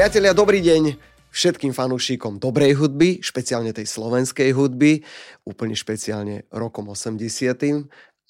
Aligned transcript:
Priatelia, 0.00 0.32
dobrý 0.32 0.64
deň 0.64 0.96
všetkým 1.28 1.76
fanúšikom 1.76 2.40
dobrej 2.40 2.72
hudby, 2.80 3.20
špeciálne 3.20 3.68
tej 3.76 3.84
slovenskej 3.84 4.48
hudby, 4.56 5.04
úplne 5.44 5.76
špeciálne 5.76 6.48
rokom 6.48 6.88
80 6.88 7.20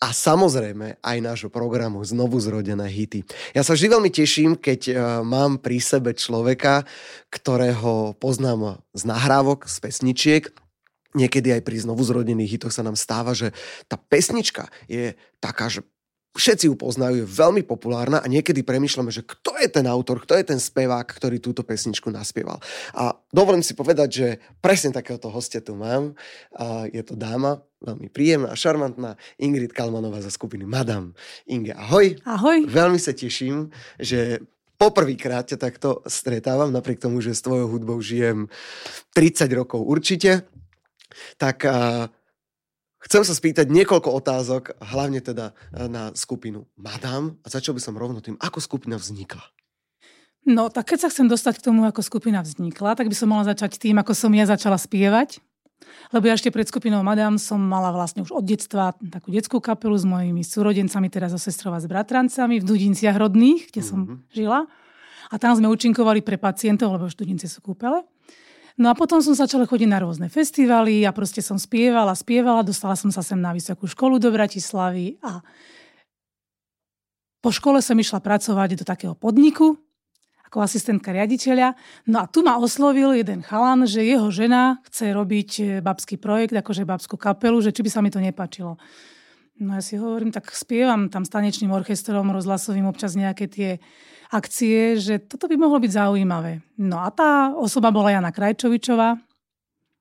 a 0.03 0.09
samozrejme 0.11 0.98
aj 0.98 1.18
nášho 1.22 1.46
programu 1.46 2.03
Znovu 2.03 2.43
zrodené 2.43 2.91
hity. 2.91 3.22
Ja 3.54 3.62
sa 3.62 3.79
vždy 3.79 3.86
veľmi 3.86 4.11
teším, 4.11 4.59
keď 4.59 4.80
uh, 4.91 4.95
mám 5.22 5.62
pri 5.62 5.79
sebe 5.79 6.11
človeka, 6.11 6.91
ktorého 7.30 8.18
poznám 8.18 8.82
z 8.91 9.07
nahrávok, 9.07 9.71
z 9.71 9.76
pesničiek, 9.79 10.45
Niekedy 11.11 11.59
aj 11.59 11.67
pri 11.67 11.75
znovu 11.82 12.07
zrodených 12.07 12.54
hitoch 12.54 12.71
sa 12.71 12.87
nám 12.87 12.95
stáva, 12.95 13.34
že 13.34 13.50
tá 13.90 13.98
pesnička 13.98 14.71
je 14.87 15.18
taká, 15.43 15.67
že 15.67 15.82
všetci 16.30 16.70
ju 16.70 16.75
poznajú, 16.79 17.22
je 17.22 17.26
veľmi 17.26 17.66
populárna 17.66 18.22
a 18.22 18.26
niekedy 18.30 18.62
premyšľame, 18.62 19.11
že 19.11 19.26
kto 19.26 19.58
je 19.58 19.66
ten 19.66 19.86
autor, 19.90 20.22
kto 20.22 20.39
je 20.39 20.44
ten 20.46 20.61
spevák, 20.62 21.03
ktorý 21.03 21.43
túto 21.43 21.66
pesničku 21.66 22.06
naspieval. 22.06 22.62
A 22.94 23.18
dovolím 23.34 23.66
si 23.66 23.75
povedať, 23.75 24.08
že 24.08 24.26
presne 24.62 24.94
takéhoto 24.94 25.26
hostia 25.26 25.58
tu 25.58 25.75
mám. 25.75 26.14
A 26.54 26.86
je 26.86 27.03
to 27.03 27.18
dáma, 27.18 27.66
veľmi 27.82 28.06
príjemná 28.14 28.54
a 28.54 28.58
šarmantná, 28.58 29.18
Ingrid 29.43 29.75
Kalmanová 29.75 30.22
za 30.22 30.30
skupiny 30.30 30.62
Madam. 30.62 31.18
Inge, 31.50 31.75
ahoj. 31.75 32.14
Ahoj. 32.22 32.62
Veľmi 32.70 33.03
sa 33.03 33.11
teším, 33.11 33.75
že 33.98 34.39
poprvýkrát 34.78 35.50
ťa 35.50 35.58
takto 35.58 36.00
stretávam, 36.06 36.70
napriek 36.70 37.03
tomu, 37.03 37.19
že 37.20 37.34
s 37.36 37.44
tvojou 37.44 37.69
hudbou 37.69 37.98
žijem 38.00 38.47
30 39.12 39.50
rokov 39.53 39.83
určite. 39.83 40.47
Tak 41.37 41.67
Chcem 43.01 43.25
sa 43.25 43.33
spýtať 43.33 43.73
niekoľko 43.73 44.12
otázok, 44.12 44.77
hlavne 44.93 45.25
teda 45.25 45.56
e, 45.73 45.89
na 45.89 46.12
skupinu 46.12 46.69
Madame 46.77 47.41
a 47.41 47.48
začal 47.48 47.73
by 47.73 47.81
som 47.81 47.97
rovno 47.97 48.20
tým, 48.20 48.37
ako 48.37 48.61
skupina 48.61 49.01
vznikla. 49.01 49.41
No, 50.45 50.69
tak 50.69 50.93
keď 50.93 51.09
sa 51.09 51.12
chcem 51.12 51.28
dostať 51.28 51.61
k 51.61 51.67
tomu, 51.73 51.84
ako 51.89 52.01
skupina 52.05 52.45
vznikla, 52.45 52.97
tak 52.97 53.09
by 53.09 53.17
som 53.17 53.28
mala 53.33 53.48
začať 53.48 53.77
tým, 53.81 54.01
ako 54.01 54.12
som 54.12 54.33
ja 54.33 54.45
začala 54.45 54.77
spievať. 54.77 55.41
Lebo 56.12 56.28
ja 56.28 56.37
ešte 56.37 56.53
pred 56.53 56.69
skupinou 56.69 57.01
Madame 57.01 57.41
som 57.41 57.56
mala 57.56 57.89
vlastne 57.89 58.21
už 58.21 58.37
od 58.37 58.45
detstva 58.45 58.93
takú 59.01 59.33
detskú 59.33 59.65
kapelu 59.65 59.97
s 59.97 60.05
mojimi 60.05 60.45
súrodencami, 60.45 61.09
teda 61.09 61.33
so 61.33 61.41
sestrou 61.41 61.73
a 61.73 61.81
s 61.81 61.89
bratrancami 61.89 62.61
v 62.61 62.69
Dudinciach 62.69 63.17
rodných, 63.17 63.73
kde 63.73 63.81
som 63.81 64.05
mm-hmm. 64.05 64.19
žila. 64.33 64.69
A 65.31 65.34
tam 65.39 65.55
sme 65.55 65.71
účinkovali 65.71 66.21
pre 66.21 66.37
pacientov, 66.37 66.91
lebo 66.93 67.06
už 67.06 67.17
Dudince 67.17 67.47
sú 67.47 67.62
kúpele. 67.62 68.03
No 68.79 68.91
a 68.91 68.95
potom 68.95 69.19
som 69.19 69.35
začala 69.35 69.67
chodiť 69.67 69.89
na 69.91 69.99
rôzne 69.99 70.29
festivaly 70.31 71.03
a 71.03 71.11
proste 71.11 71.43
som 71.43 71.59
spievala, 71.59 72.15
spievala, 72.15 72.67
dostala 72.67 72.95
som 72.95 73.11
sa 73.11 73.25
sem 73.25 73.39
na 73.39 73.51
vysokú 73.51 73.91
školu 73.91 74.23
do 74.23 74.31
Bratislavy 74.31 75.19
a 75.25 75.43
po 77.41 77.51
škole 77.51 77.81
som 77.81 77.97
išla 77.97 78.21
pracovať 78.21 78.77
do 78.77 78.85
takého 78.85 79.17
podniku 79.17 79.81
ako 80.51 80.67
asistentka 80.67 81.15
riaditeľa. 81.15 81.79
No 82.11 82.23
a 82.23 82.25
tu 82.27 82.43
ma 82.43 82.59
oslovil 82.59 83.15
jeden 83.15 83.47
chalan, 83.47 83.87
že 83.87 84.03
jeho 84.03 84.27
žena 84.35 84.83
chce 84.91 85.15
robiť 85.15 85.51
e, 85.62 85.65
babský 85.79 86.19
projekt, 86.19 86.59
akože 86.59 86.83
babskú 86.83 87.15
kapelu, 87.15 87.62
že 87.62 87.71
či 87.71 87.87
by 87.87 87.91
sa 87.95 88.03
mi 88.03 88.11
to 88.11 88.19
nepačilo. 88.19 88.75
No 89.62 89.79
ja 89.79 89.83
si 89.84 89.95
hovorím, 89.95 90.34
tak 90.34 90.51
spievam 90.51 91.07
tam 91.07 91.23
s 91.23 91.31
tanečným 91.31 91.71
orchestrom 91.71 92.34
rozhlasovým 92.34 92.83
občas 92.91 93.15
nejaké 93.15 93.47
tie 93.47 93.71
akcie, 94.31 94.95
že 94.98 95.19
toto 95.19 95.50
by 95.50 95.59
mohlo 95.59 95.83
byť 95.83 95.91
zaujímavé. 95.91 96.62
No 96.78 97.03
a 97.03 97.11
tá 97.11 97.50
osoba 97.55 97.91
bola 97.91 98.14
Jana 98.14 98.31
Krajčovičová, 98.31 99.19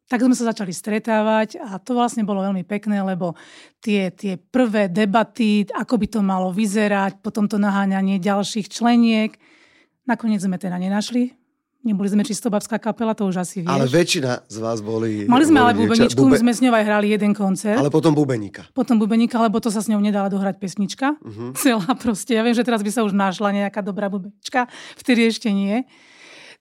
tak 0.09 0.25
sme 0.25 0.33
sa 0.33 0.49
začali 0.49 0.73
stretávať 0.73 1.61
a 1.61 1.77
to 1.77 1.93
vlastne 1.93 2.25
bolo 2.25 2.41
veľmi 2.41 2.65
pekné, 2.65 3.01
lebo 3.05 3.37
tie, 3.77 4.09
tie 4.09 4.41
prvé 4.41 4.89
debaty, 4.89 5.69
ako 5.69 6.01
by 6.01 6.07
to 6.09 6.21
malo 6.25 6.49
vyzerať, 6.49 7.21
potom 7.21 7.45
to 7.45 7.61
naháňanie 7.61 8.17
ďalších 8.17 8.73
členiek, 8.73 9.37
nakoniec 10.09 10.41
sme 10.41 10.57
teda 10.57 10.81
nenašli 10.81 11.38
Neboli 11.79 12.11
sme 12.11 12.27
čisto 12.27 12.51
babská 12.51 12.75
kapela, 12.75 13.15
to 13.15 13.23
už 13.23 13.39
asi 13.39 13.63
vieš. 13.63 13.71
Ale 13.71 13.87
väčšina 13.87 14.43
z 14.51 14.57
vás 14.59 14.83
boli... 14.83 15.23
Mali 15.31 15.47
sme 15.47 15.63
ale 15.63 15.79
bubeničku, 15.79 16.19
bube... 16.19 16.35
my 16.35 16.43
sme 16.43 16.51
s 16.51 16.59
ňou 16.59 16.75
aj 16.75 16.83
hrali 16.83 17.07
jeden 17.15 17.31
koncert. 17.31 17.79
Ale 17.79 17.87
potom 17.87 18.11
bubeníka. 18.11 18.67
Potom 18.75 18.99
bubeníka, 18.99 19.39
lebo 19.39 19.63
to 19.63 19.71
sa 19.71 19.79
s 19.79 19.87
ňou 19.87 20.03
nedala 20.03 20.27
dohrať 20.27 20.59
pesnička. 20.59 21.15
Uh-huh. 21.23 21.55
Celá 21.63 21.87
proste. 21.95 22.35
Ja 22.35 22.43
viem, 22.43 22.51
že 22.51 22.67
teraz 22.67 22.83
by 22.83 22.91
sa 22.91 23.07
už 23.07 23.15
našla 23.15 23.55
nejaká 23.55 23.79
dobrá 23.79 24.11
bubenička, 24.11 24.67
vtedy 24.99 25.31
ešte 25.31 25.55
nie. 25.55 25.87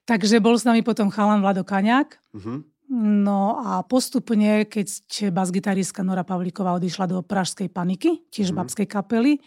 Takže 0.06 0.38
bol 0.38 0.54
s 0.54 0.62
nami 0.62 0.86
potom 0.86 1.10
chalan 1.10 1.42
Vlado 1.42 1.66
Kaňák. 1.66 2.14
Uh-huh. 2.38 2.62
No 2.94 3.58
a 3.58 3.82
postupne, 3.82 4.70
keď 4.70 4.86
bas-gitaristka 5.34 6.06
Nora 6.06 6.22
Pavlíková 6.22 6.78
odišla 6.78 7.10
do 7.10 7.26
Pražskej 7.26 7.74
paniky, 7.74 8.22
tiež 8.30 8.54
uh-huh. 8.54 8.62
babskej 8.62 8.86
kapely, 8.86 9.42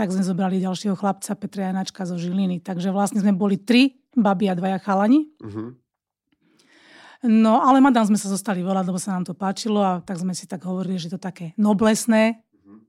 tak 0.00 0.16
sme 0.16 0.24
zobrali 0.24 0.64
ďalšieho 0.64 0.96
chlapca 0.96 1.36
Petra 1.36 1.68
Janačka 1.68 2.08
zo 2.08 2.16
Žiliny. 2.16 2.64
Takže 2.64 2.88
vlastne 2.88 3.20
sme 3.20 3.36
boli 3.36 3.60
tri 3.60 4.00
babi 4.16 4.48
a 4.48 4.56
dvaja 4.56 4.80
chalani. 4.80 5.28
Uh-huh. 5.44 5.76
No, 7.28 7.60
ale 7.60 7.84
madam 7.84 8.08
sme 8.08 8.16
sa 8.16 8.32
zostali 8.32 8.64
volať, 8.64 8.88
lebo 8.88 8.96
sa 8.96 9.12
nám 9.12 9.28
to 9.28 9.36
páčilo 9.36 9.84
a 9.84 10.00
tak 10.00 10.16
sme 10.16 10.32
si 10.32 10.48
tak 10.48 10.64
hovorili, 10.64 10.96
že 10.96 11.12
to 11.12 11.20
také 11.20 11.52
noblesné. 11.60 12.40
Uh-huh. 12.64 12.80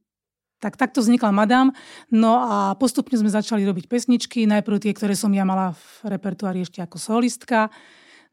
Tak 0.64 0.80
takto 0.80 1.04
vznikla 1.04 1.36
madam. 1.36 1.76
No 2.08 2.40
a 2.40 2.80
postupne 2.80 3.20
sme 3.20 3.28
začali 3.28 3.68
robiť 3.68 3.92
pesničky. 3.92 4.48
Najprv 4.48 4.80
tie, 4.80 4.96
ktoré 4.96 5.12
som 5.12 5.36
ja 5.36 5.44
mala 5.44 5.76
v 5.76 6.16
repertoári 6.16 6.64
ešte 6.64 6.80
ako 6.80 6.96
solistka. 6.96 7.68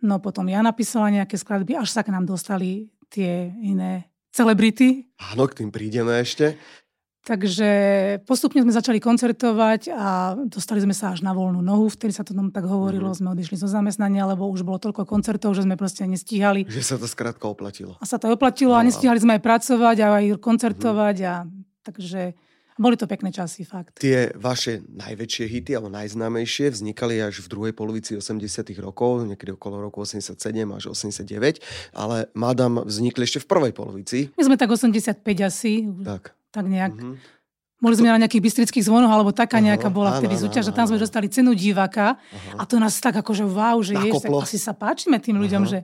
No 0.07 0.23
potom 0.23 0.47
ja 0.47 0.63
napísala 0.63 1.11
nejaké 1.11 1.35
skladby, 1.35 1.75
až 1.75 1.91
sa 1.91 2.07
k 2.07 2.15
nám 2.15 2.31
dostali 2.31 2.95
tie 3.11 3.51
iné 3.59 4.07
celebrity. 4.31 5.11
Áno, 5.35 5.51
k 5.51 5.67
tým 5.67 5.75
prídeme 5.75 6.15
ešte. 6.23 6.55
Takže 7.29 7.71
postupne 8.25 8.65
sme 8.65 8.73
začali 8.73 9.05
koncertovať 9.05 9.93
a 9.93 10.33
dostali 10.49 10.81
sme 10.81 10.97
sa 10.97 11.13
až 11.13 11.21
na 11.21 11.37
voľnú 11.37 11.61
nohu, 11.61 11.93
vtedy 11.93 12.17
sa 12.17 12.25
to 12.25 12.33
tam 12.33 12.49
tak 12.49 12.65
hovorilo, 12.65 13.13
mm-hmm. 13.13 13.21
sme 13.21 13.37
odišli 13.37 13.61
zo 13.61 13.69
zamestnania, 13.69 14.25
lebo 14.25 14.49
už 14.49 14.65
bolo 14.65 14.81
toľko 14.81 15.05
koncertov, 15.05 15.53
že 15.53 15.69
sme 15.69 15.77
proste 15.77 16.09
nestíhali. 16.09 16.65
Že 16.65 16.81
sa 16.81 16.97
to 16.97 17.05
skrátka 17.05 17.45
oplatilo. 17.45 18.01
A 18.01 18.09
sa 18.09 18.17
to 18.17 18.33
oplatilo 18.33 18.73
no, 18.73 18.81
a 18.81 18.87
nestíhali 18.89 19.21
sme 19.21 19.37
aj 19.37 19.45
pracovať 19.45 19.97
a 20.01 20.07
aj 20.25 20.25
koncertovať 20.41 21.17
mm-hmm. 21.21 21.29
a 21.29 21.37
takže 21.85 22.33
boli 22.81 22.97
to 22.97 23.05
pekné 23.11 23.29
časy, 23.29 23.67
fakt. 23.67 24.01
Tie 24.01 24.33
vaše 24.39 24.81
najväčšie 24.87 25.45
hity, 25.51 25.77
alebo 25.77 25.93
najznámejšie, 25.93 26.73
vznikali 26.73 27.21
až 27.21 27.45
v 27.45 27.51
druhej 27.51 27.73
polovici 27.75 28.15
80 28.17 28.73
rokov, 28.81 29.27
niekedy 29.27 29.53
okolo 29.53 29.83
roku 29.85 30.01
87 30.01 30.33
až 30.73 30.95
89, 30.97 31.61
ale 31.93 32.31
Madam 32.39 32.81
vznikli 32.87 33.27
ešte 33.27 33.43
v 33.43 33.47
prvej 33.51 33.73
polovici. 33.75 34.31
My 34.39 34.47
sme 34.47 34.57
tak 34.57 34.71
85 34.71 35.21
asi. 35.43 35.91
Tak 36.07 36.38
tak 36.51 36.65
nejak. 36.67 36.95
Mm-hmm. 36.95 37.17
Boli 37.79 37.95
sme 37.95 38.11
na 38.11 38.19
nejakých 38.19 38.43
bystrických 38.43 38.87
zvonoch, 38.91 39.15
alebo 39.15 39.31
taká 39.31 39.63
nejaká 39.63 39.87
bola 39.87 40.19
vtedy 40.19 40.35
súťaž 40.35 40.75
a 40.75 40.75
tam 40.75 40.91
sme 40.91 40.99
dostali 40.99 41.31
cenu 41.31 41.55
diváka 41.55 42.19
a 42.59 42.67
to 42.67 42.83
nás 42.83 42.99
tak 42.99 43.15
akože 43.15 43.47
wow, 43.47 43.79
že 43.79 43.95
je, 43.95 44.11
tak 44.19 44.35
asi 44.35 44.59
sa 44.59 44.75
páčime 44.75 45.23
tým 45.23 45.39
ľuďom, 45.39 45.63
Aha. 45.63 45.71
že 45.71 45.79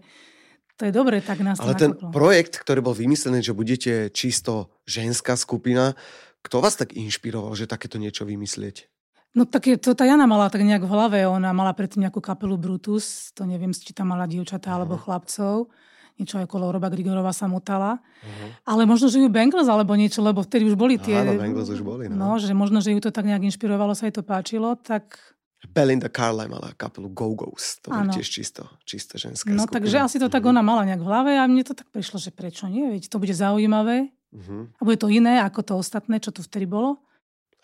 to 0.74 0.90
je 0.90 0.92
dobre, 0.92 1.22
tak 1.22 1.38
nás 1.46 1.62
Ale 1.62 1.78
ten 1.78 1.94
nakoplo. 1.94 2.10
projekt, 2.10 2.58
ktorý 2.58 2.82
bol 2.82 2.98
vymyslený, 2.98 3.46
že 3.46 3.54
budete 3.54 4.10
čisto 4.10 4.74
ženská 4.90 5.38
skupina, 5.38 5.94
kto 6.42 6.58
vás 6.58 6.74
tak 6.74 6.98
inšpiroval, 6.98 7.54
že 7.54 7.70
takéto 7.70 8.02
niečo 8.02 8.26
vymyslieť? 8.26 8.90
No 9.38 9.46
tak 9.46 9.70
je, 9.70 9.78
to 9.78 9.94
tá 9.94 10.02
Jana 10.02 10.26
mala 10.26 10.50
tak 10.50 10.66
nejak 10.66 10.82
v 10.82 10.90
hlave, 10.90 11.18
ona 11.30 11.54
mala 11.54 11.78
predtým 11.78 12.06
nejakú 12.06 12.18
kapelu 12.18 12.58
Brutus, 12.58 13.30
to 13.38 13.46
neviem, 13.46 13.70
či 13.70 13.94
tam 13.94 14.10
mala 14.10 14.26
dievčatá 14.26 14.74
alebo 14.74 14.98
chlapcov 14.98 15.70
niečo 16.14 16.38
ako 16.38 16.54
Laura 16.62 16.78
Grigorova 16.78 17.34
sa 17.34 17.50
mutala. 17.50 17.98
Uh-huh. 17.98 18.48
Ale 18.62 18.86
možno, 18.86 19.10
že 19.10 19.18
ju 19.18 19.26
Bengals 19.26 19.66
alebo 19.66 19.98
niečo, 19.98 20.22
lebo 20.22 20.46
vtedy 20.46 20.66
už 20.70 20.78
boli 20.78 20.94
tie... 20.98 21.26
Áno, 21.26 21.34
Bengals 21.34 21.70
už 21.70 21.82
boli. 21.82 22.06
No. 22.06 22.14
no, 22.14 22.28
že 22.38 22.54
možno, 22.54 22.78
že 22.78 22.94
ju 22.94 23.00
to 23.02 23.10
tak 23.10 23.26
nejak 23.26 23.42
inšpirovalo, 23.50 23.92
sa 23.98 24.06
jej 24.06 24.14
to 24.14 24.22
páčilo, 24.22 24.78
tak... 24.78 25.18
Belinda 25.64 26.12
Carlisle 26.12 26.52
mala 26.52 26.76
kapelu 26.76 27.08
Go-Go's. 27.08 27.80
To 27.82 27.88
bolo 27.88 28.12
tiež 28.12 28.28
čisto, 28.28 28.68
čisto 28.84 29.16
ženská 29.16 29.48
No 29.48 29.64
skupina. 29.64 29.74
takže 29.80 29.96
asi 29.96 30.16
to 30.20 30.28
tak 30.28 30.44
mhm. 30.44 30.50
ona 30.54 30.62
mala 30.62 30.82
nejak 30.84 31.00
v 31.00 31.08
hlave 31.08 31.32
a 31.40 31.48
mne 31.48 31.64
to 31.64 31.74
tak 31.74 31.88
prišlo, 31.88 32.20
že 32.20 32.30
prečo 32.30 32.68
nie, 32.68 32.94
veď 32.94 33.08
to 33.08 33.16
bude 33.16 33.32
zaujímavé. 33.32 34.12
Uh-huh. 34.34 34.68
A 34.76 34.80
bude 34.84 34.98
to 35.00 35.08
iné 35.08 35.40
ako 35.40 35.60
to 35.62 35.72
ostatné, 35.78 36.20
čo 36.20 36.34
tu 36.34 36.44
vtedy 36.44 36.68
bolo. 36.68 37.00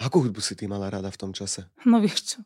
Akú 0.01 0.25
hudbu 0.25 0.41
si 0.41 0.57
ty 0.57 0.65
mala 0.65 0.89
rada 0.89 1.13
v 1.13 1.21
tom 1.21 1.37
čase? 1.37 1.69
No 1.85 2.01
vieš 2.01 2.35
čo, 2.35 2.39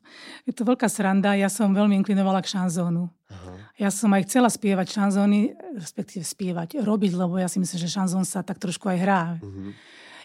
je 0.43 0.51
to 0.51 0.67
veľká 0.67 0.91
sranda. 0.91 1.39
Ja 1.39 1.47
som 1.47 1.71
veľmi 1.71 1.95
inklinovala 2.03 2.43
k 2.43 2.51
šanzónu. 2.51 3.07
Aha. 3.31 3.53
Ja 3.79 3.95
som 3.95 4.11
aj 4.11 4.27
chcela 4.27 4.51
spievať 4.51 4.91
šanzóny, 4.91 5.55
respektíve 5.79 6.27
spievať, 6.27 6.83
robiť, 6.83 7.15
lebo 7.15 7.39
ja 7.39 7.47
si 7.47 7.63
myslím, 7.63 7.79
že 7.79 7.87
šanzón 7.87 8.27
sa 8.27 8.43
tak 8.43 8.59
trošku 8.59 8.91
aj 8.91 8.99
hrá. 8.99 9.23
Uh-huh. 9.39 9.71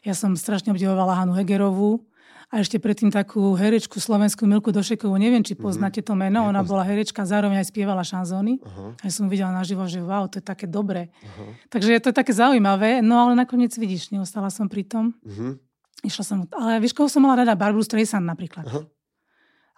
Ja 0.01 0.17
som 0.17 0.33
strašne 0.33 0.73
obdivovala 0.73 1.21
Hanu 1.21 1.37
Hegerovú 1.37 2.01
a 2.49 2.65
ešte 2.65 2.81
predtým 2.81 3.13
takú 3.13 3.53
herečku 3.53 4.01
slovenskú 4.01 4.49
Milku 4.49 4.73
Došekovú. 4.73 5.13
Neviem, 5.21 5.45
či 5.45 5.53
mhm. 5.53 5.61
poznáte 5.61 6.01
to 6.01 6.17
meno. 6.17 6.49
Ona 6.49 6.65
bola 6.65 6.81
herečka, 6.81 7.29
zároveň 7.29 7.61
aj 7.61 7.69
spievala 7.69 8.01
šanzóny. 8.01 8.57
Uh-huh. 8.57 8.97
A 8.97 9.01
ja 9.05 9.13
som 9.13 9.29
videla 9.29 9.53
naživo, 9.53 9.85
že 9.85 10.01
wow, 10.01 10.25
to 10.25 10.41
je 10.41 10.45
také 10.49 10.65
dobré. 10.65 11.13
Uh-huh. 11.21 11.53
Takže 11.69 11.93
je 11.93 12.01
to 12.01 12.09
také 12.09 12.33
zaujímavé, 12.33 13.05
no 13.05 13.21
ale 13.21 13.37
nakoniec 13.37 13.69
vidíš, 13.77 14.09
neostala 14.09 14.49
som 14.49 14.65
pri 14.65 14.81
tom. 14.81 15.13
Uh-huh. 15.21 15.61
Išla 15.99 16.23
som, 16.23 16.37
ale 16.55 16.79
vieš, 16.79 16.95
koho 16.95 17.11
som 17.11 17.23
mala 17.23 17.43
rada? 17.43 17.59
Barbara 17.59 17.83
Streisand 17.83 18.23
napríklad. 18.23 18.63
Aha. 18.67 18.81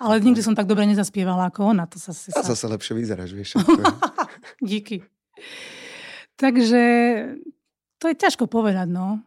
Ale 0.02 0.18
nikdy 0.18 0.42
som 0.42 0.58
tak 0.58 0.66
dobre 0.66 0.86
nezaspievala 0.90 1.54
ako 1.54 1.78
ona. 1.78 1.86
To 1.86 2.02
sa, 2.02 2.10
sa... 2.10 2.34
A 2.34 2.42
zase 2.42 2.66
lepšie 2.66 2.98
vyzeráš, 2.98 3.38
vieš. 3.38 3.62
Díky. 4.62 5.06
Takže 6.42 6.82
to 8.02 8.10
je 8.10 8.16
ťažko 8.18 8.50
povedať, 8.50 8.90
no. 8.90 9.22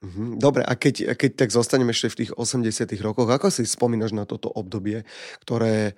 Mhm. 0.00 0.40
Dobre, 0.40 0.64
a 0.64 0.72
keď, 0.76 1.16
keď 1.16 1.30
tak 1.44 1.50
zostaneme 1.52 1.92
ešte 1.92 2.12
v 2.12 2.18
tých 2.24 2.32
80 2.32 2.88
rokoch, 3.00 3.28
ako 3.28 3.52
si 3.52 3.64
spomínaš 3.68 4.16
na 4.16 4.24
toto 4.24 4.48
obdobie, 4.48 5.04
ktoré 5.44 5.96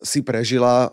si 0.00 0.24
prežila 0.24 0.92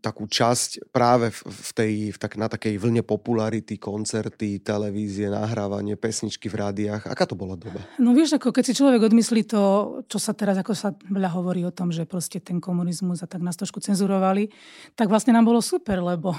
takú 0.00 0.24
časť 0.24 0.88
práve 0.88 1.28
v, 1.34 1.70
tej, 1.76 1.92
v 2.14 2.18
tak, 2.18 2.40
na 2.40 2.48
takej 2.48 2.80
vlne 2.80 3.04
popularity, 3.04 3.76
koncerty, 3.76 4.62
televízie, 4.64 5.28
nahrávanie, 5.28 6.00
pesničky 6.00 6.48
v 6.48 6.64
rádiách. 6.64 7.04
Aká 7.04 7.28
to 7.28 7.36
bola 7.36 7.60
doba? 7.60 7.84
No 8.00 8.16
vieš, 8.16 8.40
ako 8.40 8.54
keď 8.56 8.64
si 8.72 8.78
človek 8.78 9.04
odmyslí 9.12 9.44
to, 9.44 9.62
čo 10.08 10.16
sa 10.16 10.32
teraz, 10.32 10.56
ako 10.56 10.72
sa 10.72 10.96
veľa 10.96 11.28
hovorí 11.36 11.60
o 11.68 11.74
tom, 11.74 11.92
že 11.92 12.08
proste 12.08 12.40
ten 12.40 12.56
komunizmus 12.56 13.20
a 13.20 13.28
tak 13.28 13.44
nás 13.44 13.58
trošku 13.60 13.84
cenzurovali, 13.84 14.48
tak 14.96 15.12
vlastne 15.12 15.36
nám 15.36 15.44
bolo 15.44 15.60
super, 15.60 16.00
lebo 16.00 16.32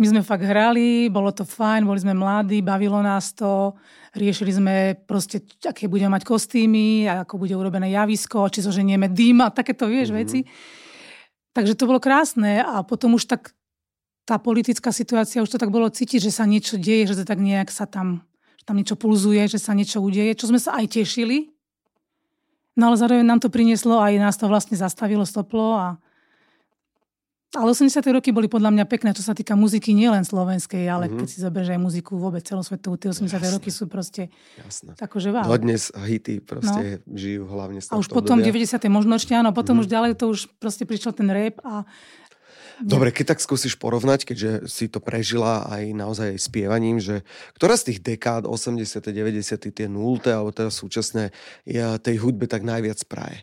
my 0.00 0.06
sme 0.08 0.20
fakt 0.24 0.48
hrali, 0.48 1.12
bolo 1.12 1.28
to 1.34 1.44
fajn, 1.44 1.84
boli 1.84 2.00
sme 2.00 2.16
mladí, 2.16 2.64
bavilo 2.64 3.04
nás 3.04 3.36
to, 3.36 3.76
riešili 4.16 4.52
sme 4.54 4.74
proste, 4.96 5.44
aké 5.60 5.90
budeme 5.90 6.16
mať 6.16 6.24
kostýmy, 6.24 7.04
ako 7.26 7.36
bude 7.36 7.52
urobené 7.52 7.92
javisko, 7.92 8.48
či 8.48 8.64
zoženieme 8.64 9.12
dým 9.12 9.44
a 9.44 9.52
takéto, 9.52 9.84
vieš, 9.84 10.14
mm-hmm. 10.14 10.22
veci. 10.24 10.40
Takže 11.58 11.74
to 11.74 11.90
bolo 11.90 11.98
krásne 11.98 12.62
a 12.62 12.86
potom 12.86 13.18
už 13.18 13.26
tak 13.26 13.50
tá 14.22 14.38
politická 14.38 14.94
situácia, 14.94 15.42
už 15.42 15.50
to 15.50 15.58
tak 15.58 15.74
bolo 15.74 15.90
cítiť, 15.90 16.30
že 16.30 16.30
sa 16.30 16.46
niečo 16.46 16.78
deje, 16.78 17.10
že 17.10 17.18
to 17.18 17.24
tak 17.26 17.42
nejak 17.42 17.74
sa 17.74 17.82
tam, 17.82 18.22
že 18.54 18.62
tam 18.62 18.78
niečo 18.78 18.94
pulzuje, 18.94 19.42
že 19.50 19.58
sa 19.58 19.74
niečo 19.74 19.98
udeje, 19.98 20.38
čo 20.38 20.46
sme 20.46 20.62
sa 20.62 20.78
aj 20.78 21.02
tešili. 21.02 21.50
No 22.78 22.94
ale 22.94 22.94
zároveň 22.94 23.26
nám 23.26 23.42
to 23.42 23.50
prinieslo 23.50 23.98
aj 23.98 24.22
nás 24.22 24.38
to 24.38 24.46
vlastne 24.46 24.78
zastavilo, 24.78 25.26
stoplo 25.26 25.74
a 25.74 25.98
ale 27.56 27.72
80. 27.72 28.04
roky 28.12 28.28
boli 28.28 28.44
podľa 28.44 28.68
mňa 28.76 28.84
pekné, 28.84 29.16
čo 29.16 29.24
sa 29.24 29.32
týka 29.32 29.56
muziky 29.56 29.96
nielen 29.96 30.20
slovenskej, 30.20 30.84
ale 30.84 31.08
mm-hmm. 31.08 31.18
keď 31.24 31.28
si 31.32 31.38
zoberieš 31.40 31.70
aj 31.72 31.80
muziku 31.80 32.20
vôbec 32.20 32.44
celosvetovú, 32.44 33.00
tie 33.00 33.08
80. 33.08 33.24
Jasne. 33.24 33.48
roky 33.56 33.70
sú 33.72 33.88
proste 33.88 34.28
Jasne. 34.60 34.92
že 34.92 35.28
wow. 35.32 35.48
Dodnes 35.48 35.88
hity 35.96 36.44
proste 36.44 37.00
no. 37.08 37.16
žijú 37.16 37.48
hlavne 37.48 37.80
z 37.80 37.88
A 37.88 37.96
už 37.96 38.12
potom 38.12 38.44
obdobia. 38.44 38.68
90. 38.68 38.84
možno 38.92 39.16
ešte 39.16 39.32
áno, 39.32 39.56
potom 39.56 39.80
mm-hmm. 39.80 39.88
už 39.88 39.94
ďalej 39.96 40.12
to 40.20 40.24
už 40.28 40.40
proste 40.60 40.84
prišiel 40.84 41.16
ten 41.16 41.32
rap 41.32 41.56
a 41.64 41.88
Dobre, 42.78 43.10
keď 43.10 43.34
tak 43.34 43.42
skúsiš 43.42 43.74
porovnať, 43.74 44.22
keďže 44.22 44.70
si 44.70 44.86
to 44.86 45.02
prežila 45.02 45.66
aj 45.66 45.90
naozaj 45.98 46.38
aj 46.38 46.46
spievaním, 46.46 47.02
že 47.02 47.26
ktorá 47.58 47.74
z 47.74 47.90
tých 47.90 47.98
dekád, 48.06 48.46
80., 48.46 49.02
90., 49.02 49.74
tie 49.74 49.86
0. 49.90 50.22
alebo 50.30 50.54
teda 50.54 50.70
súčasné, 50.70 51.34
je 51.66 51.82
tej 51.98 52.16
hudbe 52.22 52.46
tak 52.46 52.62
najviac 52.62 53.02
praje? 53.10 53.42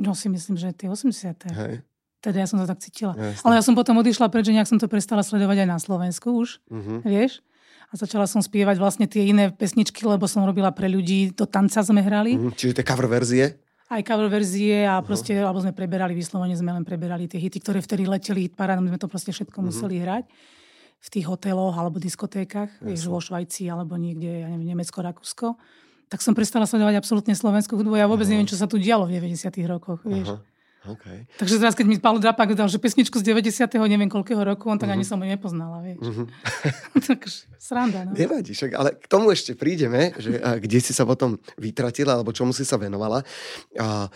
No 0.00 0.16
si 0.16 0.32
myslím, 0.32 0.56
že 0.56 0.72
tie 0.72 0.88
80. 0.88 1.52
Hej. 1.52 1.84
Teda 2.24 2.40
ja 2.40 2.48
som 2.48 2.56
to 2.56 2.64
tak 2.64 2.80
cítila. 2.80 3.12
Jasne. 3.12 3.44
Ale 3.44 3.60
ja 3.60 3.62
som 3.62 3.76
potom 3.76 4.00
odišla 4.00 4.32
preč, 4.32 4.48
že 4.48 4.56
nejak 4.56 4.64
som 4.64 4.80
to 4.80 4.88
prestala 4.88 5.20
sledovať 5.20 5.60
aj 5.60 5.68
na 5.68 5.76
Slovensku 5.76 6.32
už, 6.40 6.64
uh-huh. 6.72 7.04
vieš. 7.04 7.44
A 7.92 8.00
začala 8.00 8.24
som 8.24 8.40
spievať 8.40 8.80
vlastne 8.80 9.04
tie 9.04 9.28
iné 9.28 9.52
pesničky, 9.52 10.08
lebo 10.08 10.24
som 10.24 10.40
robila 10.48 10.72
pre 10.72 10.88
ľudí, 10.88 11.36
do 11.36 11.44
tanca 11.44 11.84
sme 11.84 12.00
hrali. 12.00 12.40
Uh-huh. 12.40 12.56
Čiže 12.56 12.80
tie 12.80 12.86
cover 12.88 13.12
verzie? 13.12 13.60
Aj 13.92 14.00
cover 14.00 14.32
verzie 14.32 14.88
a 14.88 14.96
uh-huh. 14.96 15.04
proste, 15.04 15.36
alebo 15.36 15.60
sme 15.60 15.76
preberali, 15.76 16.16
vyslovene 16.16 16.56
sme 16.56 16.72
len 16.72 16.80
preberali 16.88 17.28
tie 17.28 17.36
hity, 17.36 17.60
ktoré 17.60 17.84
vtedy 17.84 18.08
leteli 18.08 18.48
hit 18.48 18.56
parádom, 18.56 18.88
sme 18.88 18.96
to 18.96 19.04
proste 19.12 19.36
všetko 19.36 19.60
uh-huh. 19.60 19.68
museli 19.68 20.00
hrať 20.00 20.24
v 21.04 21.08
tých 21.12 21.28
hoteloch 21.28 21.76
alebo 21.76 22.00
diskotékach, 22.00 22.80
vieš, 22.80 23.04
vo 23.12 23.20
Švajci 23.20 23.68
alebo 23.68 24.00
niekde, 24.00 24.40
ja 24.40 24.48
neviem, 24.48 24.72
Nemecko, 24.72 25.04
Rakúsko. 25.04 25.60
Tak 26.08 26.24
som 26.24 26.32
prestala 26.32 26.64
sledovať 26.64 26.96
absolútne 26.96 27.36
slovenskú 27.36 27.76
hudbu. 27.76 28.00
Ja 28.00 28.08
vôbec 28.08 28.24
uh-huh. 28.24 28.40
neviem, 28.40 28.48
čo 28.48 28.56
sa 28.56 28.64
tu 28.64 28.80
dialo 28.80 29.04
v 29.04 29.20
90 29.20 29.52
rokoch, 29.68 30.00
vieš. 30.08 30.32
Uh-huh. 30.32 30.53
Okay. 30.84 31.24
Takže 31.40 31.56
teraz, 31.56 31.72
keď 31.72 31.86
mi 31.88 31.96
Paolo 31.96 32.20
Drapak 32.20 32.52
dal, 32.52 32.68
že 32.68 32.76
pesničku 32.76 33.16
z 33.16 33.24
90. 33.24 33.64
neviem 33.88 34.12
koľkého 34.12 34.44
roku, 34.44 34.68
on 34.68 34.76
tak 34.76 34.92
uh-huh. 34.92 35.00
ani 35.00 35.04
som 35.08 35.16
ju 35.16 35.24
nepoznala, 35.24 35.80
vieš. 35.80 36.04
Uh-huh. 36.04 36.26
Takže 37.08 37.48
sranda, 37.56 38.04
no. 38.04 38.12
Nevadí, 38.12 38.52
však, 38.52 38.70
ale 38.76 38.92
k 38.92 39.06
tomu 39.08 39.32
ešte 39.32 39.56
prídeme, 39.56 40.12
že 40.20 40.36
a, 40.44 40.60
kde 40.60 40.78
si 40.84 40.92
sa 40.92 41.08
potom 41.08 41.40
vytratila, 41.56 42.20
alebo 42.20 42.36
čomu 42.36 42.52
si 42.52 42.68
sa 42.68 42.76
venovala. 42.76 43.24
A, 43.80 44.12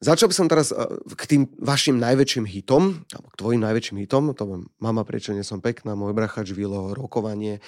Začal 0.00 0.32
by 0.32 0.36
som 0.36 0.48
teraz 0.48 0.72
k 1.12 1.22
tým 1.28 1.44
vašim 1.60 2.00
najväčším 2.00 2.48
hitom, 2.48 3.04
alebo 3.12 3.28
k 3.28 3.36
tvojim 3.36 3.60
najväčším 3.60 4.00
hitom, 4.00 4.32
to 4.32 4.48
mám 4.48 4.64
Mama, 4.80 5.04
prečo 5.04 5.36
nie 5.36 5.44
som 5.44 5.60
pekná, 5.60 5.92
Môj 5.92 6.16
brachač 6.16 6.56
Vilo, 6.56 6.96
Rokovanie. 6.96 7.60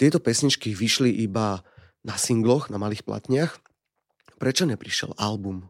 Tieto 0.00 0.16
pesničky 0.16 0.72
vyšli 0.72 1.12
iba 1.12 1.60
na 2.08 2.16
singloch, 2.16 2.72
na 2.72 2.80
malých 2.80 3.04
platniach. 3.04 3.52
Prečo 4.40 4.64
neprišiel 4.64 5.12
album? 5.20 5.68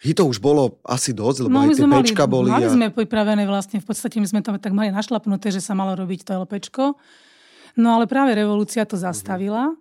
Hitov 0.00 0.32
už 0.32 0.40
bolo 0.40 0.80
asi 0.88 1.12
dosť, 1.12 1.44
lebo 1.44 1.60
no, 1.60 1.68
aj 1.68 1.76
tie 1.76 1.84
pečka 1.84 2.24
boli. 2.24 2.48
Mali 2.48 2.66
a... 2.66 2.72
sme 2.72 2.88
pripravené 2.88 3.44
vlastne, 3.44 3.84
v 3.84 3.86
podstate 3.86 4.16
my 4.16 4.24
sme 4.24 4.40
to 4.40 4.56
tak 4.56 4.72
mali 4.72 4.88
našlapnuté, 4.88 5.52
že 5.52 5.60
sa 5.60 5.76
malo 5.76 5.92
robiť 5.92 6.24
to 6.24 6.30
LPčko. 6.40 6.96
No 7.76 7.88
ale 8.00 8.08
práve 8.08 8.32
revolúcia 8.32 8.88
to 8.88 8.96
zastavila. 8.96 9.76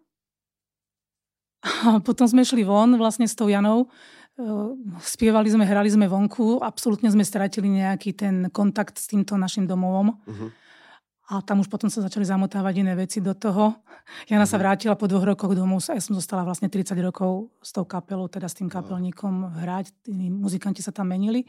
A 1.63 1.99
potom 2.03 2.27
sme 2.27 2.43
šli 2.43 2.67
von 2.67 2.99
vlastne 2.99 3.27
s 3.27 3.35
tou 3.35 3.47
Janou. 3.47 3.87
Spievali 5.03 5.51
sme, 5.51 5.67
hrali 5.67 5.91
sme 5.91 6.07
vonku. 6.07 6.63
Absolútne 6.63 7.11
sme 7.11 7.23
stratili 7.23 7.67
nejaký 7.67 8.15
ten 8.15 8.35
kontakt 8.51 8.95
s 8.95 9.07
týmto 9.07 9.35
našim 9.35 9.67
domovom. 9.67 10.15
Uh-huh. 10.15 10.51
A 11.29 11.45
tam 11.45 11.61
už 11.61 11.69
potom 11.69 11.93
sa 11.93 12.01
začali 12.01 12.25
zamotávať 12.25 12.81
iné 12.81 12.97
veci 12.97 13.21
do 13.21 13.37
toho. 13.37 13.77
Jana 14.25 14.49
sa 14.49 14.57
mhm. 14.57 14.61
vrátila 14.65 14.95
po 14.97 15.05
dvoch 15.05 15.25
rokoch 15.25 15.53
domov, 15.53 15.85
ja 15.85 16.01
som 16.01 16.17
zostala 16.17 16.41
vlastne 16.41 16.73
30 16.73 16.97
rokov 17.05 17.53
s 17.61 17.69
tou 17.69 17.85
kapelou, 17.85 18.25
teda 18.25 18.49
s 18.49 18.57
tým 18.57 18.65
kapelníkom 18.65 19.61
hrať, 19.61 19.93
tí 20.09 20.33
muzikanti 20.33 20.81
sa 20.81 20.89
tam 20.89 21.13
menili. 21.13 21.45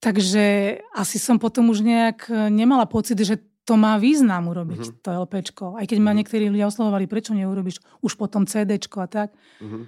Takže 0.00 0.76
asi 0.92 1.16
som 1.16 1.40
potom 1.40 1.72
už 1.72 1.80
nejak 1.80 2.28
nemala 2.52 2.84
pocit, 2.84 3.16
že 3.16 3.40
to 3.66 3.74
má 3.74 3.98
význam 3.98 4.46
urobiť 4.46 4.80
uh-huh. 4.80 4.98
to 5.02 5.08
LPčko. 5.26 5.64
Aj 5.74 5.84
keď 5.84 5.98
ma 5.98 6.14
mhm. 6.14 6.16
niektorí 6.22 6.44
ľudia 6.48 6.70
oslovovali, 6.70 7.10
prečo 7.10 7.34
neurobiš 7.34 7.82
už 8.00 8.14
potom 8.14 8.46
CDčko 8.46 9.02
a 9.02 9.08
tak. 9.10 9.28
Uh-huh. 9.60 9.84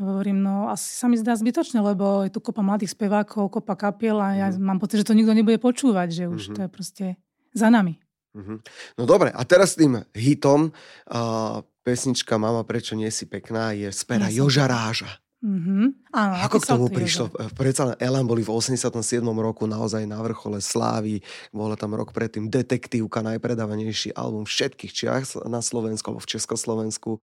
Hovorím, 0.00 0.40
no 0.40 0.72
asi 0.72 0.96
sa 0.96 1.06
mi 1.06 1.20
zdá 1.20 1.36
zbytočné, 1.36 1.78
lebo 1.84 2.24
je 2.24 2.32
tu 2.32 2.40
kopa 2.40 2.64
mladých 2.64 2.96
spevákov, 2.96 3.52
kopa 3.52 3.76
kapiel 3.76 4.16
a 4.18 4.34
ja 4.34 4.48
uh-huh. 4.48 4.58
mám 4.58 4.80
pocit, 4.80 5.04
že 5.04 5.12
to 5.12 5.14
nikto 5.14 5.36
nebude 5.36 5.60
počúvať, 5.60 6.08
že 6.10 6.24
už 6.26 6.42
uh-huh. 6.42 6.56
to 6.56 6.60
je 6.64 6.68
proste 6.72 7.06
za 7.52 7.68
nami. 7.68 8.01
Mm-hmm. 8.32 8.58
No 8.96 9.02
dobre, 9.04 9.28
a 9.28 9.42
teraz 9.44 9.76
tým 9.76 10.00
hitom 10.16 10.72
uh, 10.72 11.60
pesnička 11.84 12.40
Mama, 12.40 12.64
prečo 12.64 12.96
nie 12.96 13.12
si 13.12 13.28
pekná 13.28 13.76
je 13.76 13.92
spera 13.92 14.32
ja 14.32 14.42
Joža 14.42 14.64
Ráža. 14.64 15.10
Mm-hmm. 15.42 16.14
Áno, 16.14 16.34
Ako 16.46 16.62
k 16.62 16.70
tomu 16.70 16.86
prišlo? 16.86 17.26
Joža. 17.28 17.50
Predsa 17.58 17.82
Elan 17.98 18.30
boli 18.30 18.46
v 18.46 18.54
87. 18.54 18.94
roku 19.26 19.66
naozaj 19.66 20.06
na 20.06 20.22
vrchole 20.22 20.62
slávy. 20.62 21.18
Bola 21.50 21.74
tam 21.74 21.98
rok 21.98 22.14
predtým 22.14 22.46
Detektívka, 22.46 23.26
najpredávanejší 23.26 24.14
album 24.14 24.46
všetkých 24.46 24.92
čiach 24.94 25.22
na 25.50 25.58
Slovensku 25.58 26.14
alebo 26.14 26.22
v 26.22 26.30
Československu. 26.38 27.18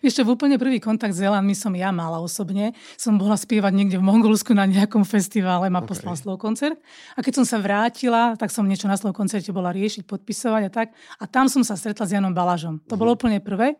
Ešte 0.00 0.24
v 0.24 0.34
úplne 0.34 0.56
prvý 0.56 0.78
kontakt 0.80 1.14
s 1.14 1.20
Elanmi 1.20 1.52
som 1.52 1.72
ja 1.76 1.94
mala 1.94 2.20
osobne. 2.20 2.72
Som 2.96 3.16
bola 3.16 3.38
spievať 3.38 3.72
niekde 3.72 3.96
v 4.00 4.04
Mongolsku 4.04 4.52
na 4.56 4.64
nejakom 4.64 5.04
festivále, 5.06 5.68
ma 5.68 5.84
okay. 5.84 5.94
poslal 5.94 6.14
slow 6.16 6.36
koncert. 6.36 6.76
A 7.14 7.22
keď 7.22 7.42
som 7.42 7.46
sa 7.46 7.58
vrátila, 7.60 8.34
tak 8.34 8.50
som 8.50 8.64
niečo 8.64 8.88
na 8.90 8.96
slow 8.96 9.12
koncerte 9.12 9.52
bola 9.52 9.70
riešiť, 9.70 10.08
podpisovať 10.08 10.62
a 10.66 10.70
tak. 10.70 10.88
A 11.20 11.24
tam 11.28 11.46
som 11.46 11.62
sa 11.62 11.76
stretla 11.76 12.04
s 12.08 12.14
Janom 12.16 12.32
Balažom. 12.32 12.82
To 12.88 12.98
bolo 12.98 13.14
mhm. 13.14 13.16
úplne 13.18 13.38
prvé. 13.40 13.76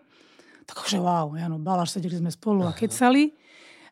Takže 0.64 0.96
wow, 0.96 1.36
Jano 1.36 1.60
Balaž, 1.60 1.92
sedeli 1.92 2.16
sme 2.16 2.32
spolu 2.32 2.64
a 2.64 2.72
kecali. 2.72 3.36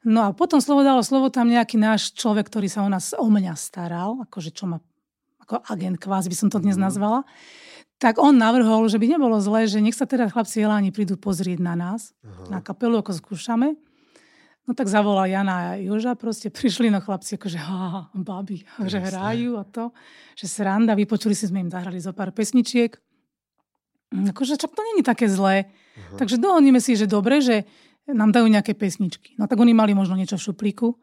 No 0.03 0.25
a 0.27 0.29
potom 0.33 0.59
slovo 0.59 0.83
dalo 0.83 1.05
slovo 1.05 1.29
tam 1.29 1.47
nejaký 1.47 1.79
náš 1.79 2.17
človek, 2.17 2.49
ktorý 2.49 2.67
sa 2.67 2.83
o 2.83 2.89
nás, 2.89 3.13
o 3.15 3.29
mňa 3.29 3.55
staral, 3.55 4.25
akože 4.27 4.51
čo 4.51 4.67
ma, 4.67 4.81
ako 5.45 5.63
agent 5.69 6.01
kvázi 6.01 6.33
by 6.33 6.37
som 6.37 6.49
to 6.51 6.59
dnes 6.59 6.81
mhm. 6.81 6.85
nazvala 6.89 7.21
tak 8.03 8.19
on 8.19 8.35
navrhol, 8.35 8.83
že 8.91 8.99
by 8.99 9.15
nebolo 9.15 9.39
zlé, 9.39 9.71
že 9.71 9.79
nech 9.79 9.95
sa 9.95 10.11
teda 10.11 10.27
chlapci 10.27 10.59
Jeláni 10.59 10.91
prídu 10.91 11.15
pozrieť 11.15 11.63
na 11.63 11.79
nás, 11.79 12.11
Aha. 12.27 12.59
na 12.59 12.59
kapelu, 12.59 12.99
ako 12.99 13.15
skúšame. 13.15 13.79
No 14.67 14.75
tak 14.75 14.91
zavolal 14.91 15.31
Jana 15.31 15.55
a 15.55 15.79
Joža, 15.79 16.19
proste 16.19 16.51
prišli 16.51 16.91
no 16.91 16.99
chlapci, 16.99 17.39
akože 17.39 17.59
ha, 17.63 18.11
babi, 18.11 18.67
že 18.91 18.99
hrajú 18.99 19.55
a 19.55 19.63
to, 19.63 19.95
že 20.35 20.51
sranda, 20.51 20.99
vypočuli 20.99 21.35
si 21.35 21.47
sme 21.47 21.63
im, 21.63 21.71
zahrali 21.71 22.03
zo 22.03 22.11
pár 22.11 22.35
pesničiek. 22.35 22.91
Mm, 24.11 24.35
akože 24.35 24.59
čak 24.59 24.75
to 24.75 24.83
není 24.83 25.07
také 25.07 25.31
zlé. 25.31 25.71
Aha. 25.95 26.19
Takže 26.19 26.43
dohodneme 26.43 26.83
si, 26.83 26.99
že 26.99 27.07
dobre, 27.07 27.39
že 27.39 27.63
nám 28.11 28.35
dajú 28.35 28.51
nejaké 28.51 28.75
pesničky. 28.75 29.39
No 29.39 29.47
tak 29.47 29.63
oni 29.63 29.79
mali 29.79 29.95
možno 29.95 30.19
niečo 30.19 30.35
v 30.43 30.51
šuplíku. 30.51 30.99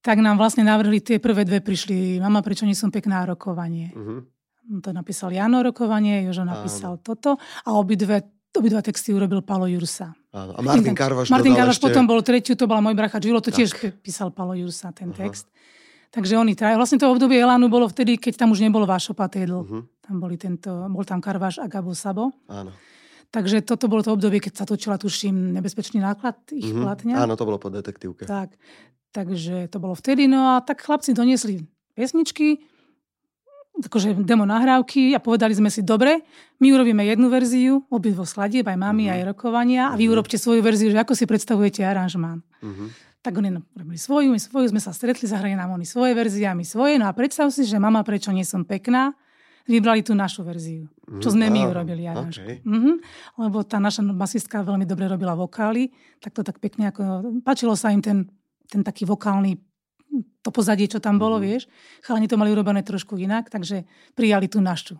Tak 0.00 0.24
nám 0.24 0.40
vlastne 0.40 0.64
navrhli, 0.64 1.04
tie 1.04 1.20
prvé 1.20 1.44
dve 1.44 1.60
prišli, 1.60 2.16
mama, 2.16 2.40
prečo 2.40 2.64
nie 2.64 2.72
som 2.72 2.88
pekná 2.88 3.28
rokovanie. 3.28 3.92
Uh-huh 3.92 4.24
to 4.68 4.90
napísal 4.92 5.32
Jano 5.32 5.64
Rokovanie, 5.64 6.28
Jožo 6.28 6.44
napísal 6.44 7.00
Áno. 7.00 7.04
toto 7.04 7.30
a 7.40 7.70
obidve 7.72 8.28
obidva 8.58 8.82
texty 8.82 9.14
urobil 9.14 9.38
Palo 9.46 9.70
Jursa. 9.70 10.18
Áno. 10.34 10.58
A 10.58 10.60
Martin 10.66 10.96
Karvaš 10.96 11.30
Martin 11.30 11.54
Karvaš 11.54 11.78
ešte... 11.78 11.86
potom 11.86 12.10
bol 12.10 12.20
tretiu, 12.26 12.58
to 12.58 12.66
bola 12.66 12.82
môj 12.82 12.98
bracha 12.98 13.22
Žilo, 13.22 13.38
to 13.38 13.54
tak. 13.54 13.62
tiež 13.62 13.70
písal 14.02 14.34
Palo 14.34 14.58
Jursa, 14.58 14.90
ten 14.90 15.14
Aha. 15.14 15.18
text. 15.24 15.46
Takže 16.08 16.40
oni 16.40 16.56
traja. 16.56 16.80
Vlastne 16.80 16.96
to 16.96 17.06
obdobie 17.06 17.36
Elánu 17.36 17.68
bolo 17.68 17.84
vtedy, 17.84 18.16
keď 18.16 18.40
tam 18.40 18.56
už 18.56 18.64
nebolo 18.64 18.88
Vašo 18.88 19.12
Patédl. 19.12 19.60
Uh-huh. 19.60 19.84
Tam 20.00 20.16
boli 20.16 20.40
tento, 20.40 20.72
bol 20.88 21.04
tam 21.04 21.20
Karvaš 21.20 21.60
a 21.60 21.68
Gabo 21.68 21.92
Sabo. 21.92 22.32
Áno. 22.48 22.72
Takže 23.28 23.60
toto 23.60 23.92
bolo 23.92 24.00
to 24.00 24.16
obdobie, 24.16 24.40
keď 24.40 24.52
sa 24.56 24.64
točila, 24.64 24.96
tuším, 24.96 25.52
nebezpečný 25.60 26.00
náklad 26.00 26.40
ich 26.48 26.72
uh-huh. 26.72 26.80
platňa. 26.80 27.14
Áno, 27.20 27.36
to 27.36 27.44
bolo 27.44 27.60
po 27.60 27.68
detektívke. 27.68 28.24
Tak. 28.24 28.56
Takže 29.12 29.68
to 29.68 29.76
bolo 29.76 29.92
vtedy. 29.92 30.24
No 30.24 30.56
a 30.56 30.64
tak 30.64 30.80
chlapci 30.80 31.12
doniesli 31.12 31.68
pesničky, 31.92 32.64
akože 33.78 34.18
demo 34.26 34.42
nahrávky 34.42 35.14
a 35.14 35.22
povedali 35.22 35.54
sme 35.54 35.70
si, 35.70 35.86
dobre, 35.86 36.26
my 36.58 36.74
urobíme 36.74 37.06
jednu 37.06 37.30
verziu, 37.30 37.86
obidvo 37.88 38.26
skladieb, 38.26 38.66
aj 38.66 38.78
mami, 38.78 39.06
uh-huh. 39.06 39.14
aj 39.14 39.22
rokovania 39.30 39.82
a 39.90 39.94
vy 39.94 40.06
uh-huh. 40.06 40.18
urobte 40.18 40.34
svoju 40.34 40.60
verziu, 40.62 40.90
že 40.90 40.98
ako 40.98 41.14
si 41.14 41.24
predstavujete 41.30 41.86
aranžmán. 41.86 42.42
Uh-huh. 42.58 42.90
Tak 43.22 43.38
oni 43.38 43.54
robili 43.74 43.98
svoju, 43.98 44.34
my 44.34 44.40
svoju, 44.40 44.66
sme 44.70 44.82
sa 44.82 44.90
stretli, 44.90 45.26
zahrali 45.26 45.54
nám 45.54 45.74
oni 45.74 45.86
svoje 45.86 46.14
verzie 46.14 46.46
a 46.46 46.54
my 46.54 46.62
svoje. 46.66 46.98
No 46.98 47.06
a 47.06 47.12
predstav 47.14 47.50
si, 47.50 47.66
že 47.66 47.78
mama, 47.78 48.02
prečo 48.06 48.30
nie 48.30 48.46
som 48.46 48.62
pekná, 48.62 49.14
vybrali 49.68 50.00
tú 50.00 50.16
našu 50.16 50.42
verziu. 50.42 50.88
Čo 51.20 51.36
sme 51.36 51.52
my 51.52 51.68
urobili 51.68 52.08
aj 52.08 52.16
okay. 52.24 52.64
mm-hmm. 52.64 52.94
Lebo 53.36 53.62
tá 53.68 53.76
naša 53.76 54.00
basistka 54.16 54.64
veľmi 54.64 54.88
dobre 54.88 55.06
robila 55.06 55.36
vokály, 55.36 55.92
tak 56.24 56.32
to 56.32 56.40
tak 56.40 56.56
pekne 56.58 56.88
ako... 56.88 57.36
Páčilo 57.44 57.76
sa 57.76 57.92
im 57.92 58.00
ten, 58.00 58.32
ten 58.64 58.80
taký 58.80 59.04
vokálny 59.04 59.60
to 60.48 60.50
pozadie, 60.50 60.88
čo 60.88 60.96
tam 60.96 61.20
bolo, 61.20 61.36
mm-hmm. 61.36 61.48
vieš. 61.52 61.68
Chalani 62.00 62.24
to 62.24 62.40
mali 62.40 62.48
urobené 62.48 62.80
trošku 62.80 63.20
inak, 63.20 63.52
takže 63.52 63.84
prijali 64.16 64.48
tú 64.48 64.64
našu. 64.64 64.96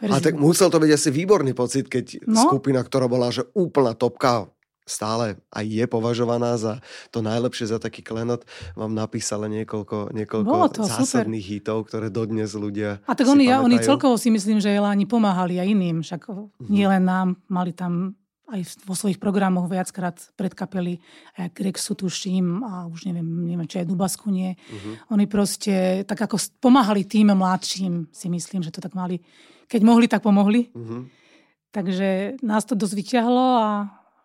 Verziu. 0.00 0.16
A 0.16 0.24
tak 0.24 0.40
musel 0.40 0.72
to 0.72 0.80
byť 0.80 0.90
asi 0.92 1.08
výborný 1.12 1.52
pocit, 1.52 1.88
keď 1.92 2.24
no? 2.24 2.48
skupina, 2.48 2.80
ktorá 2.80 3.08
bola 3.08 3.32
že 3.32 3.48
úplná 3.56 3.96
topka, 3.96 4.48
stále 4.86 5.40
aj 5.50 5.64
je 5.66 5.84
považovaná 5.88 6.54
za 6.56 6.78
to 7.10 7.24
najlepšie 7.24 7.66
za 7.66 7.82
taký 7.82 8.04
klenot. 8.06 8.46
Vám 8.78 8.94
napísala 8.94 9.50
niekoľko, 9.50 10.14
niekoľko 10.14 10.52
to, 10.72 10.84
zásadných 10.86 11.42
super. 11.42 11.54
hitov, 11.58 11.78
ktoré 11.90 12.06
dodnes 12.08 12.54
ľudia 12.54 13.02
A 13.08 13.12
tak 13.18 13.26
oni, 13.26 13.50
ja, 13.50 13.60
oni 13.60 13.82
celkovo 13.82 14.14
si 14.14 14.30
myslím, 14.30 14.62
že 14.62 14.70
Eláni 14.70 15.04
pomáhali 15.04 15.58
aj 15.58 15.68
iným. 15.74 15.96
Však 16.06 16.30
mm-hmm. 16.30 16.70
nie 16.70 16.86
len 16.86 17.02
nám, 17.02 17.40
mali 17.50 17.74
tam 17.74 18.14
aj 18.46 18.86
vo 18.86 18.94
svojich 18.94 19.18
programoch 19.18 19.66
viackrát 19.66 20.14
predkapeli 20.38 21.02
aj 21.34 21.50
Grexu, 21.50 21.98
tuším, 21.98 22.62
a 22.62 22.86
už 22.86 23.10
neviem, 23.10 23.26
neviem 23.26 23.66
či 23.66 23.82
aj 23.82 23.90
Dubasku 23.90 24.30
nie. 24.30 24.54
Uh-huh. 24.54 25.18
Oni 25.18 25.26
proste 25.26 26.06
tak 26.06 26.22
ako 26.22 26.38
pomáhali 26.62 27.02
tým 27.02 27.34
mladším, 27.34 28.06
si 28.14 28.26
myslím, 28.30 28.62
že 28.62 28.70
to 28.70 28.78
tak 28.78 28.94
mali. 28.94 29.18
Keď 29.66 29.80
mohli, 29.82 30.06
tak 30.06 30.22
pomohli. 30.22 30.70
Uh-huh. 30.70 31.10
Takže 31.74 32.38
nás 32.46 32.62
to 32.62 32.78
dosť 32.78 32.94
vyťahlo 32.94 33.46
a 33.58 33.70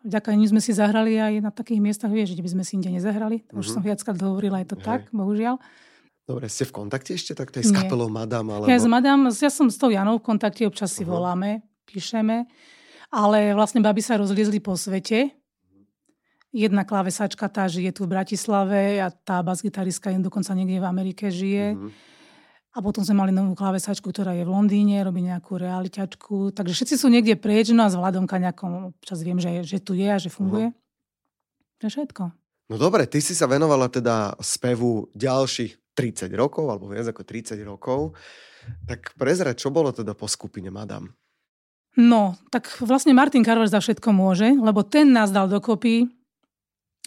vďaka 0.05 0.37
nim 0.37 0.45
sme 0.45 0.61
si 0.61 0.71
zahrali 0.71 1.17
aj 1.17 1.33
na 1.41 1.49
takých 1.49 1.81
miestach, 1.81 2.13
vieš, 2.13 2.37
kde 2.37 2.45
by 2.45 2.51
sme 2.53 2.63
si 2.63 2.77
inde 2.77 2.93
nezahrali. 2.93 3.41
To 3.49 3.57
už 3.57 3.73
uh-huh. 3.73 3.73
som 3.73 3.81
viackrát 3.81 4.21
hovorila, 4.21 4.61
je 4.61 4.69
to 4.69 4.77
Hej. 4.77 4.85
tak, 4.85 5.01
bohužiaľ. 5.09 5.57
Dobre, 6.29 6.45
ste 6.45 6.69
v 6.69 6.73
kontakte 6.77 7.17
ešte 7.17 7.33
tak 7.33 7.49
s 7.49 7.73
kapelou 7.73 8.05
Madam? 8.05 8.53
Alebo... 8.53 8.69
Ja 8.69 8.77
s 8.77 8.85
Madam, 8.85 9.33
ja 9.33 9.49
som 9.49 9.65
s 9.67 9.81
tou 9.81 9.89
Janou 9.89 10.21
v 10.21 10.29
kontakte, 10.29 10.61
občas 10.69 10.93
si 10.93 11.01
uh-huh. 11.01 11.17
voláme, 11.17 11.65
píšeme, 11.89 12.45
ale 13.11 13.51
vlastne 13.51 13.83
baby 13.83 13.99
sa 13.99 14.15
rozliezli 14.15 14.63
po 14.63 14.79
svete. 14.79 15.35
Jedna 16.51 16.83
klávesačka 16.83 17.47
tá 17.47 17.67
žije 17.67 17.95
tu 17.95 18.07
v 18.07 18.15
Bratislave 18.15 18.99
a 18.99 19.11
tá 19.11 19.39
basgitaristka 19.43 20.11
dokonca 20.19 20.51
niekde 20.55 20.83
v 20.83 20.87
Amerike 20.87 21.31
žije. 21.31 21.75
Uh-huh. 21.75 21.91
A 22.71 22.79
potom 22.79 23.03
sme 23.03 23.19
mali 23.19 23.31
novú 23.35 23.51
klávesačku, 23.51 24.11
ktorá 24.11 24.31
je 24.35 24.47
v 24.47 24.51
Londýne, 24.51 25.03
robí 25.03 25.19
nejakú 25.23 25.59
realitačku. 25.59 26.55
Takže 26.55 26.71
všetci 26.71 26.95
sú 26.95 27.07
niekde 27.11 27.35
preč, 27.35 27.71
no 27.75 27.83
a 27.83 27.91
s 27.91 27.99
Vladom 27.99 28.27
Kaňakom 28.27 28.95
občas 28.95 29.23
viem, 29.23 29.39
že, 29.39 29.63
že 29.63 29.83
tu 29.83 29.91
je 29.91 30.07
a 30.07 30.19
že 30.19 30.31
funguje. 30.31 30.71
Uh-huh. 30.71 31.79
To 31.79 31.83
je 31.87 31.91
všetko. 31.99 32.23
No 32.71 32.75
dobre, 32.79 33.03
ty 33.07 33.19
si 33.19 33.35
sa 33.35 33.51
venovala 33.51 33.91
teda 33.91 34.39
spevu 34.39 35.11
ďalších 35.11 35.95
30 35.95 36.31
rokov, 36.35 36.71
alebo 36.71 36.87
viac 36.87 37.11
ako 37.11 37.27
30 37.27 37.59
rokov. 37.67 38.15
Tak 38.87 39.19
prezrať, 39.19 39.59
čo 39.59 39.71
bolo 39.71 39.91
teda 39.91 40.15
po 40.15 40.27
skupine 40.31 40.71
Madam? 40.71 41.11
No, 41.99 42.39
tak 42.51 42.71
vlastne 42.79 43.11
Martin 43.11 43.43
Karver 43.43 43.67
za 43.67 43.83
všetko 43.83 44.15
môže, 44.15 44.47
lebo 44.55 44.83
ten 44.85 45.11
nás 45.11 45.27
dal 45.27 45.51
dokopy 45.51 46.07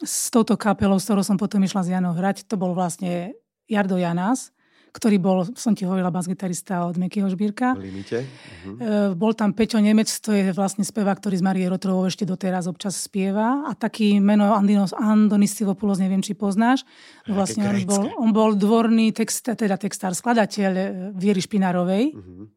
s 0.05 0.29
touto 0.29 0.61
kapelou, 0.61 1.01
s 1.01 1.09
ktorou 1.09 1.25
som 1.25 1.41
potom 1.41 1.65
išla 1.65 1.87
s 1.87 1.89
Janou 1.89 2.13
hrať. 2.13 2.45
To 2.53 2.61
bol 2.61 2.77
vlastne 2.77 3.33
Jardo 3.65 3.97
Janás 3.97 4.55
ktorý 4.95 5.19
bol, 5.19 5.43
som 5.59 5.75
ti 5.75 5.83
hovorila, 5.83 6.15
basgitarista 6.15 6.87
od 6.87 6.95
Mekyho 6.95 7.27
Žbírka. 7.27 7.75
Limite. 7.75 8.23
Uh-huh. 8.23 9.11
Bol 9.19 9.35
tam 9.35 9.51
Peťo 9.51 9.83
Nemec, 9.83 10.07
to 10.23 10.31
je 10.31 10.55
vlastne 10.55 10.87
spevák, 10.87 11.19
ktorý 11.19 11.35
z 11.35 11.43
Marie 11.43 11.67
Rotrovou 11.67 12.07
ešte 12.07 12.23
doteraz 12.23 12.71
občas 12.71 12.95
spieva. 13.03 13.67
A 13.67 13.75
taký 13.75 14.23
meno 14.23 14.55
Andinos 14.55 14.95
Andonis 14.95 15.59
neviem, 15.99 16.23
či 16.23 16.39
poznáš. 16.39 16.87
Vlastne 17.27 17.67
on 17.75 17.83
bol, 17.83 18.05
on 18.23 18.31
bol 18.31 18.51
dvorný 18.55 19.11
text, 19.11 19.43
teda 19.43 19.75
textár, 19.75 20.15
skladateľ 20.15 20.73
e, 20.79 20.85
Viery 21.19 21.43
Špinárovej. 21.43 22.15
Uh-huh. 22.15 22.54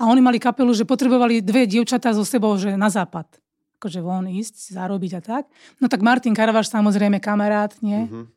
A 0.00 0.08
oni 0.08 0.20
mali 0.24 0.38
kapelu, 0.40 0.70
že 0.72 0.88
potrebovali 0.88 1.44
dve 1.44 1.68
dievčatá 1.68 2.12
so 2.12 2.24
sebou, 2.24 2.54
že 2.56 2.76
na 2.76 2.88
západ. 2.88 3.28
Akože 3.80 3.98
von 3.98 4.30
ísť, 4.30 4.76
zarobiť 4.78 5.12
a 5.18 5.20
tak. 5.20 5.44
No 5.82 5.90
tak 5.90 6.00
Martin 6.00 6.32
Karavaš, 6.32 6.70
samozrejme 6.70 7.18
kamarát, 7.18 7.74
nie? 7.82 8.06
Uh-huh. 8.06 8.30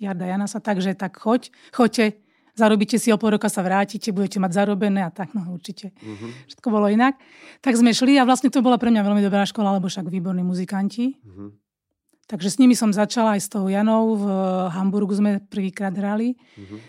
Jarda 0.00 0.26
Janasa, 0.28 0.60
takže 0.60 0.96
tak 0.96 1.16
choď, 1.20 1.52
choďte 1.72 2.26
zarobíte 2.56 2.96
si 2.96 3.12
o 3.12 3.20
pol 3.20 3.36
roka 3.36 3.52
sa 3.52 3.60
vrátite, 3.60 4.10
budete 4.10 4.40
mať 4.40 4.64
zarobené 4.64 5.04
a 5.04 5.12
tak, 5.12 5.36
no 5.36 5.44
určite. 5.52 5.92
Uh-huh. 6.00 6.32
Všetko 6.48 6.68
bolo 6.72 6.88
inak. 6.88 7.20
Tak 7.60 7.76
sme 7.76 7.92
šli 7.92 8.16
a 8.16 8.24
vlastne 8.24 8.48
to 8.48 8.64
bola 8.64 8.80
pre 8.80 8.88
mňa 8.88 9.04
veľmi 9.04 9.22
dobrá 9.22 9.44
škola, 9.44 9.76
lebo 9.76 9.92
však 9.92 10.08
výborní 10.08 10.42
muzikanti. 10.42 11.20
Uh-huh. 11.20 11.52
Takže 12.26 12.48
s 12.50 12.58
nimi 12.58 12.74
som 12.74 12.90
začala 12.90 13.38
aj 13.38 13.40
s 13.44 13.48
tou 13.52 13.68
Janou. 13.70 14.18
V 14.18 14.24
Hamburgu 14.72 15.14
sme 15.14 15.38
prvýkrát 15.46 15.92
hrali. 15.94 16.34
Uh-huh. 16.56 16.80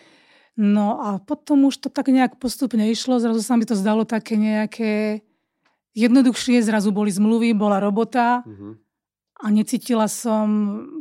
No 0.58 0.98
a 0.98 1.22
potom 1.22 1.70
už 1.70 1.78
to 1.86 1.90
tak 1.94 2.10
nejak 2.10 2.42
postupne 2.42 2.82
išlo. 2.90 3.22
Zrazu 3.22 3.46
sa 3.46 3.54
mi 3.56 3.64
to 3.70 3.78
zdalo 3.78 4.10
také 4.10 4.36
nejaké 4.36 5.22
jednoduchšie. 5.94 6.66
Zrazu 6.66 6.90
boli 6.90 7.14
zmluvy, 7.14 7.54
bola 7.54 7.78
robota. 7.78 8.42
Uh-huh 8.42 8.78
a 9.38 9.54
necítila 9.54 10.10
som 10.10 10.46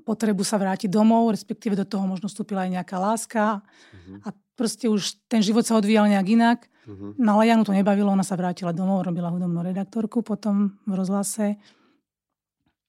potrebu 0.04 0.44
sa 0.44 0.60
vrátiť 0.60 0.92
domov, 0.92 1.32
respektíve 1.32 1.72
do 1.72 1.88
toho 1.88 2.04
možno 2.04 2.28
vstúpila 2.28 2.68
aj 2.68 2.70
nejaká 2.80 2.96
láska. 3.00 3.44
Uh-huh. 3.64 4.20
A 4.28 4.36
proste 4.52 4.92
už 4.92 5.16
ten 5.24 5.40
život 5.40 5.64
sa 5.64 5.80
odvíjal 5.80 6.04
nejak 6.04 6.28
inak. 6.28 6.58
Uh-huh. 6.84 7.16
No 7.16 7.40
ale 7.40 7.48
Janu 7.48 7.64
to 7.64 7.72
nebavilo, 7.72 8.12
ona 8.12 8.20
sa 8.20 8.36
vrátila 8.36 8.76
domov, 8.76 9.08
robila 9.08 9.32
hudobnú 9.32 9.64
redaktorku 9.64 10.20
potom 10.20 10.76
v 10.84 10.92
rozhlase. 10.92 11.56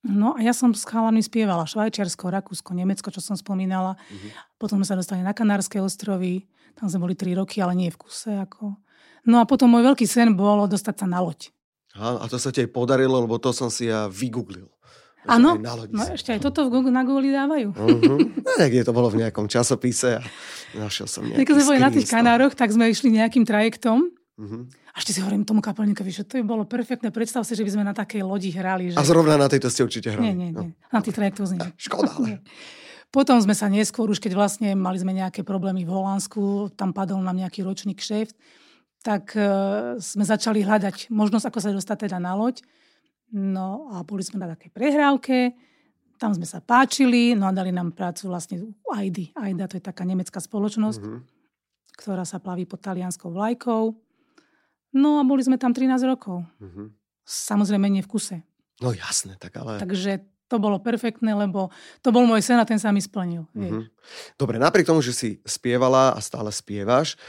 No 0.08 0.34
a 0.34 0.40
ja 0.40 0.56
som 0.56 0.72
s 0.72 0.88
chalami 0.88 1.20
spievala 1.20 1.68
Švajčiarsko, 1.68 2.32
Rakúsko, 2.32 2.72
Nemecko, 2.72 3.12
čo 3.12 3.20
som 3.20 3.36
spomínala. 3.36 4.00
Uh-huh. 4.00 4.32
Potom 4.56 4.80
sme 4.80 4.88
sa 4.88 4.96
dostali 4.96 5.20
na 5.20 5.36
Kanárske 5.36 5.84
ostrovy, 5.84 6.48
tam 6.80 6.88
sme 6.88 7.12
boli 7.12 7.16
tri 7.20 7.36
roky, 7.36 7.60
ale 7.60 7.76
nie 7.76 7.92
v 7.92 8.00
kuse. 8.00 8.32
Ako. 8.48 8.80
No 9.28 9.44
a 9.44 9.46
potom 9.46 9.68
môj 9.68 9.84
veľký 9.92 10.08
sen 10.08 10.32
bolo 10.40 10.64
dostať 10.72 11.04
sa 11.04 11.06
na 11.12 11.20
loď. 11.20 11.52
A, 12.00 12.24
a 12.24 12.26
to 12.32 12.40
sa 12.40 12.56
ti 12.56 12.64
aj 12.64 12.72
podarilo, 12.72 13.20
lebo 13.20 13.36
to 13.36 13.52
som 13.52 13.68
si 13.68 13.92
ja 13.92 14.08
vygooglil. 14.08 14.72
Áno, 15.28 15.60
no 15.92 16.04
ešte 16.08 16.32
aj 16.32 16.40
toto 16.40 16.64
v 16.72 16.80
Google, 16.80 16.96
na 16.96 17.04
Google 17.04 17.36
dávajú. 17.36 17.76
Uh-huh. 17.76 18.20
No, 18.48 18.52
niekde 18.64 18.88
to 18.88 18.96
bolo 18.96 19.12
v 19.12 19.28
nejakom 19.28 19.52
časopise 19.52 20.18
a 20.18 20.24
našiel 20.72 21.04
som 21.04 21.28
nejaký 21.28 21.44
Keď 21.44 21.54
sme 21.60 21.68
boli 21.68 21.80
na 21.84 21.92
tých 21.92 22.08
Kanároch, 22.08 22.56
tak 22.56 22.72
sme 22.72 22.88
išli 22.88 23.12
nejakým 23.12 23.44
trajektom 23.44 24.08
uh-huh. 24.38 24.64
a 24.70 24.96
ešte 25.02 25.12
si 25.12 25.20
hovorím 25.20 25.44
tomu 25.44 25.60
kapelníkovi, 25.60 26.14
že 26.14 26.24
to 26.24 26.40
by 26.42 26.46
bolo 26.46 26.64
perfektné. 26.64 27.10
Predstav 27.10 27.44
si, 27.44 27.58
že 27.58 27.66
by 27.66 27.72
sme 27.74 27.84
na 27.84 27.94
takej 27.98 28.22
lodi 28.22 28.54
hrali. 28.54 28.94
Že... 28.94 28.98
A 28.98 29.04
zrovna 29.04 29.36
na 29.36 29.50
tejto 29.50 29.68
ste 29.74 29.84
určite 29.84 30.14
hrali. 30.14 30.30
Nie, 30.30 30.36
nie, 30.38 30.50
nie. 30.54 30.72
No. 30.72 30.94
Na 30.94 31.02
tých 31.02 31.18
trajektoch 31.18 31.50
nie. 31.52 31.62
Škoda, 31.90 32.14
ale. 32.14 32.46
Potom 33.08 33.40
sme 33.40 33.56
sa 33.56 33.72
neskôr, 33.72 34.12
už 34.12 34.20
keď 34.20 34.36
vlastne 34.36 34.76
mali 34.76 35.00
sme 35.00 35.16
nejaké 35.16 35.42
problémy 35.48 35.88
v 35.88 35.92
Holandsku, 35.96 36.76
tam 36.76 36.92
padol 36.92 37.24
nám 37.24 37.40
nejaký 37.40 37.64
ročný 37.64 37.96
kšeft, 37.96 38.36
tak 39.00 39.32
uh, 39.40 39.96
sme 39.96 40.28
začali 40.28 40.60
hľadať 40.68 41.08
možnosť, 41.08 41.46
ako 41.48 41.60
sa 41.64 41.72
dostať 41.72 42.12
teda 42.12 42.20
na 42.20 42.36
loď. 42.36 42.60
No 43.32 43.92
a 43.96 44.04
boli 44.04 44.24
sme 44.24 44.44
na 44.44 44.52
takej 44.52 44.72
prehrávke, 44.76 45.56
tam 46.20 46.34
sme 46.34 46.44
sa 46.44 46.60
páčili, 46.60 47.38
no 47.38 47.48
a 47.48 47.56
dali 47.56 47.72
nám 47.72 47.94
prácu 47.96 48.28
vlastne 48.28 48.74
AIDI. 48.90 49.32
AIDA 49.38 49.70
to 49.70 49.78
je 49.80 49.84
taká 49.84 50.04
nemecká 50.04 50.42
spoločnosť, 50.42 51.00
mm-hmm. 51.00 51.20
ktorá 51.96 52.24
sa 52.26 52.42
plaví 52.42 52.66
pod 52.66 52.84
talianskou 52.84 53.32
vlajkou. 53.32 53.96
No 54.96 55.20
a 55.20 55.24
boli 55.28 55.44
sme 55.44 55.60
tam 55.60 55.76
13 55.76 56.00
rokov. 56.08 56.48
Mm-hmm. 56.64 56.88
Samozrejme 57.28 57.88
nie 57.92 58.04
v 58.06 58.10
kuse. 58.10 58.36
No 58.80 58.94
jasné, 58.94 59.36
tak 59.42 59.58
ale... 59.60 59.82
Takže 59.82 60.24
to 60.48 60.58
bolo 60.58 60.80
perfektné, 60.80 61.36
lebo 61.36 61.70
to 62.00 62.10
bol 62.16 62.24
môj 62.24 62.40
sen 62.40 62.58
a 62.58 62.66
ten 62.66 62.80
sa 62.80 62.96
mi 62.96 63.04
splnil. 63.04 63.44
Mm-hmm. 63.52 63.84
Dobre, 64.40 64.56
napriek 64.56 64.88
tomu, 64.88 65.04
že 65.04 65.12
si 65.12 65.30
spievala 65.44 66.16
a 66.16 66.20
stále 66.24 66.48
spievaš, 66.48 67.20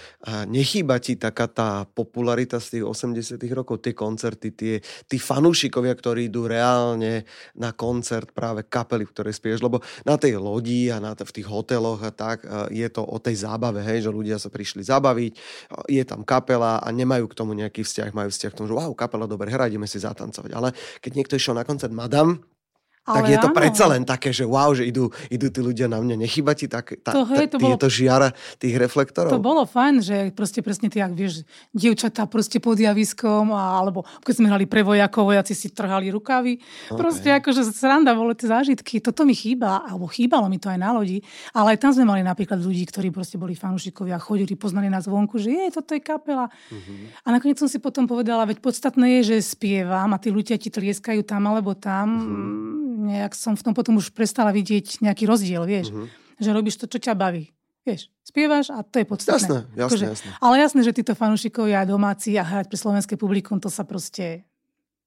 nechýba 0.46 1.02
ti 1.02 1.18
taká 1.18 1.50
tá 1.50 1.82
popularita 1.90 2.62
z 2.62 2.78
tých 2.78 2.84
80 2.86 3.42
rokov, 3.50 3.82
tie 3.82 3.98
koncerty, 3.98 4.54
tie, 4.54 4.74
tí 5.10 5.16
fanúšikovia, 5.18 5.90
ktorí 5.98 6.30
idú 6.30 6.46
reálne 6.46 7.26
na 7.58 7.74
koncert 7.74 8.30
práve 8.30 8.62
kapely, 8.70 9.02
v 9.02 9.12
ktorej 9.12 9.34
spievaš, 9.34 9.66
lebo 9.66 9.82
na 10.06 10.14
tej 10.14 10.38
lodi 10.38 10.86
a 10.94 11.02
na, 11.02 11.18
v 11.18 11.34
tých 11.34 11.50
hoteloch 11.50 11.98
a 12.06 12.14
tak 12.14 12.46
je 12.70 12.86
to 12.86 13.02
o 13.02 13.18
tej 13.18 13.42
zábave, 13.42 13.82
hej, 13.82 14.06
že 14.06 14.14
ľudia 14.14 14.38
sa 14.38 14.46
prišli 14.46 14.86
zabaviť, 14.86 15.32
je 15.90 16.02
tam 16.06 16.22
kapela 16.22 16.78
a 16.78 16.88
nemajú 16.94 17.26
k 17.26 17.34
tomu 17.34 17.58
nejaký 17.58 17.82
vzťah, 17.82 18.14
majú 18.14 18.30
vzťah 18.30 18.50
k 18.54 18.58
tomu, 18.58 18.70
že 18.70 18.78
wow, 18.78 18.94
kapela, 18.94 19.26
dobre, 19.26 19.50
hrá, 19.50 19.66
ideme 19.66 19.90
si 19.90 19.98
zatancovať. 19.98 20.54
Ale 20.54 20.70
keď 21.02 21.12
niekto 21.18 21.34
išiel 21.34 21.58
na 21.58 21.66
koncert 21.66 21.90
Madame, 21.90 22.38
tak 23.16 23.24
je 23.32 23.38
to 23.40 23.48
áno. 23.48 23.56
predsa 23.56 23.84
len 23.88 24.02
také, 24.04 24.30
že 24.34 24.44
wow, 24.44 24.76
že 24.76 24.84
idú, 24.84 25.08
idú 25.32 25.48
tí 25.48 25.60
ľudia 25.64 25.88
na 25.88 26.02
mňa. 26.02 26.20
Nechyba 26.20 26.52
ti 26.52 26.68
tak, 26.68 27.00
tá, 27.00 27.16
to, 27.16 27.24
hej, 27.32 27.48
to 27.48 27.56
bolo, 27.56 27.76
tieto 27.76 27.88
žiara 27.88 28.34
tých 28.60 28.76
reflektorov? 28.76 29.32
To 29.32 29.40
bolo 29.40 29.64
fajn, 29.64 29.94
že 30.04 30.16
proste 30.36 30.60
presne 30.60 30.92
ty, 30.92 31.00
ak 31.00 31.16
vieš, 31.16 31.48
dievčatá 31.72 32.28
proste 32.28 32.60
pod 32.60 32.76
javiskom, 32.76 33.54
a, 33.54 33.80
alebo 33.80 34.04
keď 34.20 34.34
sme 34.36 34.46
hrali 34.52 34.66
pre 34.68 34.84
vojakov, 34.84 35.32
vojaci 35.32 35.56
si 35.56 35.72
trhali 35.72 36.12
rukavy. 36.12 36.60
Okay. 36.60 36.98
Proste 36.98 37.28
akože 37.32 37.62
sranda, 37.72 38.12
boli 38.12 38.34
tie 38.36 38.50
zážitky. 38.50 39.00
Toto 39.00 39.24
mi 39.24 39.32
chýba, 39.32 39.86
alebo 39.86 40.10
chýbalo 40.10 40.50
mi 40.50 40.60
to 40.60 40.68
aj 40.68 40.78
na 40.78 40.90
lodi. 40.92 41.24
Ale 41.54 41.76
aj 41.76 41.78
tam 41.80 41.92
sme 41.94 42.04
mali 42.04 42.22
napríklad 42.26 42.60
ľudí, 42.60 42.84
ktorí 42.88 43.14
proste 43.14 43.40
boli 43.40 43.54
fanúšikovia, 43.54 44.20
chodili, 44.20 44.58
poznali 44.58 44.90
nás 44.90 45.06
vonku, 45.06 45.40
že 45.40 45.54
je, 45.54 45.66
toto 45.72 45.94
je 45.96 46.02
kapela. 46.02 46.50
Uh-huh. 46.50 47.08
A 47.24 47.32
nakoniec 47.32 47.56
som 47.56 47.70
si 47.70 47.80
potom 47.80 48.04
povedala, 48.04 48.48
veď 48.48 48.60
podstatné 48.60 49.20
je, 49.20 49.34
že 49.34 49.54
spievam 49.54 50.10
a 50.12 50.20
tí 50.20 50.28
ľudia 50.34 50.58
ti 50.58 50.68
tlieskajú 50.68 51.22
tam 51.22 51.46
alebo 51.48 51.72
tam. 51.78 52.06
Uh-huh 52.18 52.88
nejak 52.98 53.38
som 53.38 53.54
v 53.54 53.62
tom 53.62 53.74
potom 53.78 53.94
už 53.94 54.10
prestala 54.10 54.50
vidieť 54.50 54.98
nejaký 54.98 55.24
rozdiel, 55.30 55.62
vieš. 55.62 55.94
Uh-huh. 55.94 56.10
Že 56.42 56.50
robíš 56.50 56.82
to, 56.82 56.90
čo 56.90 56.98
ťa 56.98 57.14
baví. 57.14 57.54
Vieš, 57.86 58.12
spievaš 58.20 58.68
a 58.68 58.84
to 58.84 59.00
je 59.00 59.06
podstatné. 59.08 59.64
Jasné, 59.64 59.72
jasné, 59.72 59.86
akože, 59.86 60.06
jasné. 60.12 60.30
Ale 60.44 60.54
jasné, 60.60 60.80
že 60.84 60.92
títo 60.92 61.16
fanúšikovia 61.16 61.88
domáci 61.88 62.36
a 62.36 62.44
hrať 62.44 62.68
pre 62.68 62.76
slovenské 62.76 63.16
publikum, 63.16 63.56
to 63.56 63.72
sa 63.72 63.88
proste, 63.88 64.44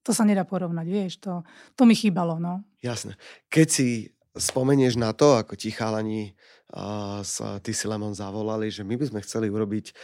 to 0.02 0.10
sa 0.10 0.26
nedá 0.26 0.42
porovnať, 0.42 0.86
vieš, 0.90 1.22
to, 1.22 1.46
to 1.78 1.86
mi 1.86 1.94
chýbalo, 1.94 2.42
no. 2.42 2.66
Jasné. 2.82 3.14
Keď 3.54 3.66
si 3.70 4.10
spomenieš 4.34 4.98
na 4.98 5.14
to, 5.14 5.38
ako 5.38 5.54
ti 5.54 5.70
chalani 5.70 6.34
uh, 6.74 7.22
sa, 7.22 7.62
ty 7.62 7.70
si 7.70 7.86
Lemon 7.86 8.18
zavolali, 8.18 8.66
že 8.72 8.82
my 8.82 8.98
by 8.98 9.14
sme 9.14 9.20
chceli 9.22 9.46
urobiť 9.46 9.94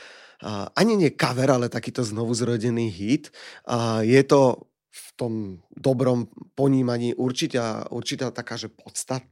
uh, 0.46 0.70
ani 0.78 0.94
nie 0.94 1.10
cover, 1.18 1.50
ale 1.50 1.66
takýto 1.72 2.06
znovu 2.06 2.30
zrodený 2.36 2.94
hit. 2.94 3.34
Uh, 3.66 4.06
je 4.06 4.22
to 4.22 4.70
v 4.98 5.08
tom 5.14 5.32
dobrom 5.70 6.26
ponímaní 6.58 7.14
určitá, 7.14 7.86
určitá 7.94 8.34
taká, 8.34 8.58
že 8.58 8.66
podstat, 8.66 9.22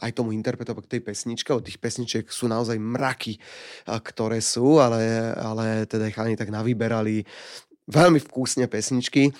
aj 0.00 0.16
tomu 0.16 0.32
interpretovať 0.32 0.88
tej 0.88 1.02
pesničke. 1.04 1.52
Od 1.52 1.62
tých 1.62 1.76
pesničiek 1.76 2.24
sú 2.26 2.48
naozaj 2.48 2.80
mraky, 2.80 3.36
ktoré 3.84 4.40
sú, 4.40 4.80
ale, 4.80 5.36
ale 5.36 5.84
teda 5.84 6.08
chalani 6.08 6.34
tak 6.34 6.48
navyberali 6.48 7.22
veľmi 7.92 8.18
vkusne 8.24 8.66
pesničky 8.72 9.30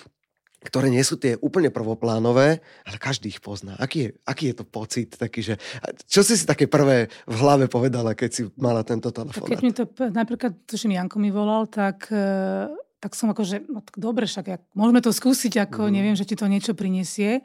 ktoré 0.63 0.87
nie 0.87 1.03
sú 1.03 1.19
tie 1.19 1.35
úplne 1.43 1.67
prvoplánové, 1.67 2.63
ale 2.87 2.97
každý 2.97 3.35
ich 3.35 3.43
pozná. 3.43 3.75
Aký 3.75 4.07
je, 4.07 4.09
aký 4.23 4.55
je 4.55 4.55
to 4.55 4.65
pocit 4.65 5.11
taký, 5.11 5.43
že... 5.43 5.59
Čo 6.07 6.23
si 6.23 6.39
si 6.39 6.47
také 6.47 6.71
prvé 6.71 7.11
v 7.27 7.35
hlave 7.35 7.67
povedala, 7.67 8.15
keď 8.15 8.29
si 8.31 8.41
mala 8.55 8.87
tento 8.87 9.11
telefón? 9.11 9.43
Keď 9.43 9.59
mi 9.59 9.75
to, 9.75 9.83
napríklad, 9.91 10.63
tuším, 10.63 10.95
Janko 10.95 11.19
mi 11.19 11.35
volal, 11.35 11.67
tak, 11.67 12.07
e, 12.15 12.71
tak 13.03 13.19
som 13.19 13.27
akože, 13.35 13.67
no 13.67 13.83
tak 13.83 13.99
dobre, 13.99 14.23
však 14.23 14.45
jak, 14.47 14.63
môžeme 14.71 15.03
to 15.03 15.11
skúsiť, 15.11 15.67
ako 15.67 15.91
mm. 15.91 15.91
neviem, 15.91 16.15
že 16.15 16.23
ti 16.23 16.39
to 16.39 16.47
niečo 16.47 16.71
prinesie. 16.71 17.43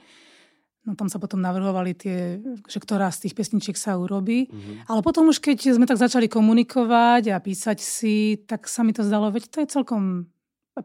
No 0.87 0.95
tam 0.95 1.11
sa 1.11 1.19
potom 1.19 1.43
navrhovali 1.43 1.99
tie, 1.99 2.39
že 2.71 2.79
ktorá 2.79 3.11
z 3.11 3.27
tých 3.27 3.35
pesničiek 3.35 3.75
sa 3.75 3.99
urobí. 3.99 4.49
Mm-hmm. 4.49 4.89
Ale 4.89 5.03
potom 5.03 5.29
už 5.29 5.43
keď 5.43 5.75
sme 5.75 5.85
tak 5.85 6.01
začali 6.01 6.31
komunikovať 6.31 7.35
a 7.35 7.43
písať 7.43 7.83
si, 7.83 8.41
tak 8.47 8.71
sa 8.71 8.87
mi 8.87 8.95
to 8.95 9.03
zdalo, 9.03 9.29
veď 9.29 9.51
to 9.51 9.59
je 9.61 9.69
celkom 9.69 10.31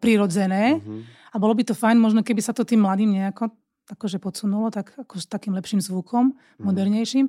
prirodzené. 0.01 0.81
Mm-hmm 0.81 1.23
a 1.33 1.35
bolo 1.41 1.57
by 1.57 1.65
to 1.65 1.73
fajn, 1.73 1.97
možno 1.97 2.21
keby 2.21 2.45
sa 2.45 2.53
to 2.53 2.61
tým 2.61 2.85
mladým 2.85 3.09
nejako 3.09 3.49
akože 3.89 4.21
podsunulo, 4.21 4.69
tak 4.69 4.93
ako 4.95 5.17
s 5.19 5.25
takým 5.25 5.57
lepším 5.57 5.81
zvukom, 5.81 6.31
mm. 6.31 6.63
modernejším. 6.63 7.25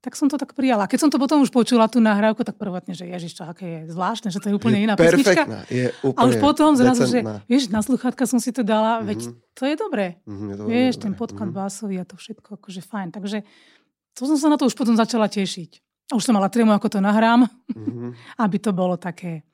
Tak 0.00 0.16
som 0.16 0.32
to 0.32 0.40
tak 0.40 0.56
prijala. 0.56 0.88
Keď 0.88 0.98
som 1.06 1.10
to 1.12 1.20
potom 1.20 1.44
už 1.44 1.52
počula, 1.52 1.84
tú 1.84 2.00
nahrávku, 2.00 2.40
tak 2.40 2.56
prvotne, 2.56 2.96
že 2.96 3.04
ježiš, 3.04 3.36
čo, 3.36 3.44
aké 3.44 3.84
je 3.84 3.92
zvláštne, 3.92 4.32
že 4.32 4.40
to 4.40 4.48
je 4.48 4.54
úplne 4.56 4.80
je 4.80 4.84
iná 4.88 4.96
perfektná, 4.96 5.60
pesnička. 5.60 5.68
Je 5.68 5.86
úplne 6.00 6.20
A 6.24 6.28
už 6.32 6.34
potom 6.40 6.72
zrazu, 6.72 7.04
že 7.04 7.20
vieš, 7.44 7.68
na 7.68 7.84
sluchátka 7.84 8.24
som 8.24 8.40
si 8.40 8.48
to 8.48 8.64
dala, 8.64 9.04
mm-hmm. 9.04 9.08
veď 9.12 9.18
to 9.52 9.62
je 9.68 9.74
dobré. 9.76 10.06
Mm-hmm, 10.24 10.48
je 10.48 10.56
to 10.56 10.64
vieš, 10.64 10.94
dobré. 10.96 11.04
ten 11.04 11.12
podklad 11.12 11.48
mm-hmm. 11.52 11.60
básový 11.68 11.94
a 12.00 12.08
to 12.08 12.16
všetko, 12.16 12.48
akože 12.56 12.80
fajn. 12.80 13.08
Takže 13.12 13.38
to 14.16 14.22
som 14.24 14.36
sa 14.40 14.48
na 14.48 14.56
to 14.56 14.64
už 14.64 14.74
potom 14.74 14.96
začala 14.96 15.28
tešiť. 15.28 15.70
Už 16.16 16.24
som 16.24 16.32
mala 16.32 16.48
trému, 16.48 16.72
ako 16.72 16.96
to 16.96 16.98
nahrám, 17.04 17.44
mm-hmm. 17.44 18.10
aby 18.44 18.56
to 18.56 18.72
bolo 18.72 18.96
také 18.96 19.44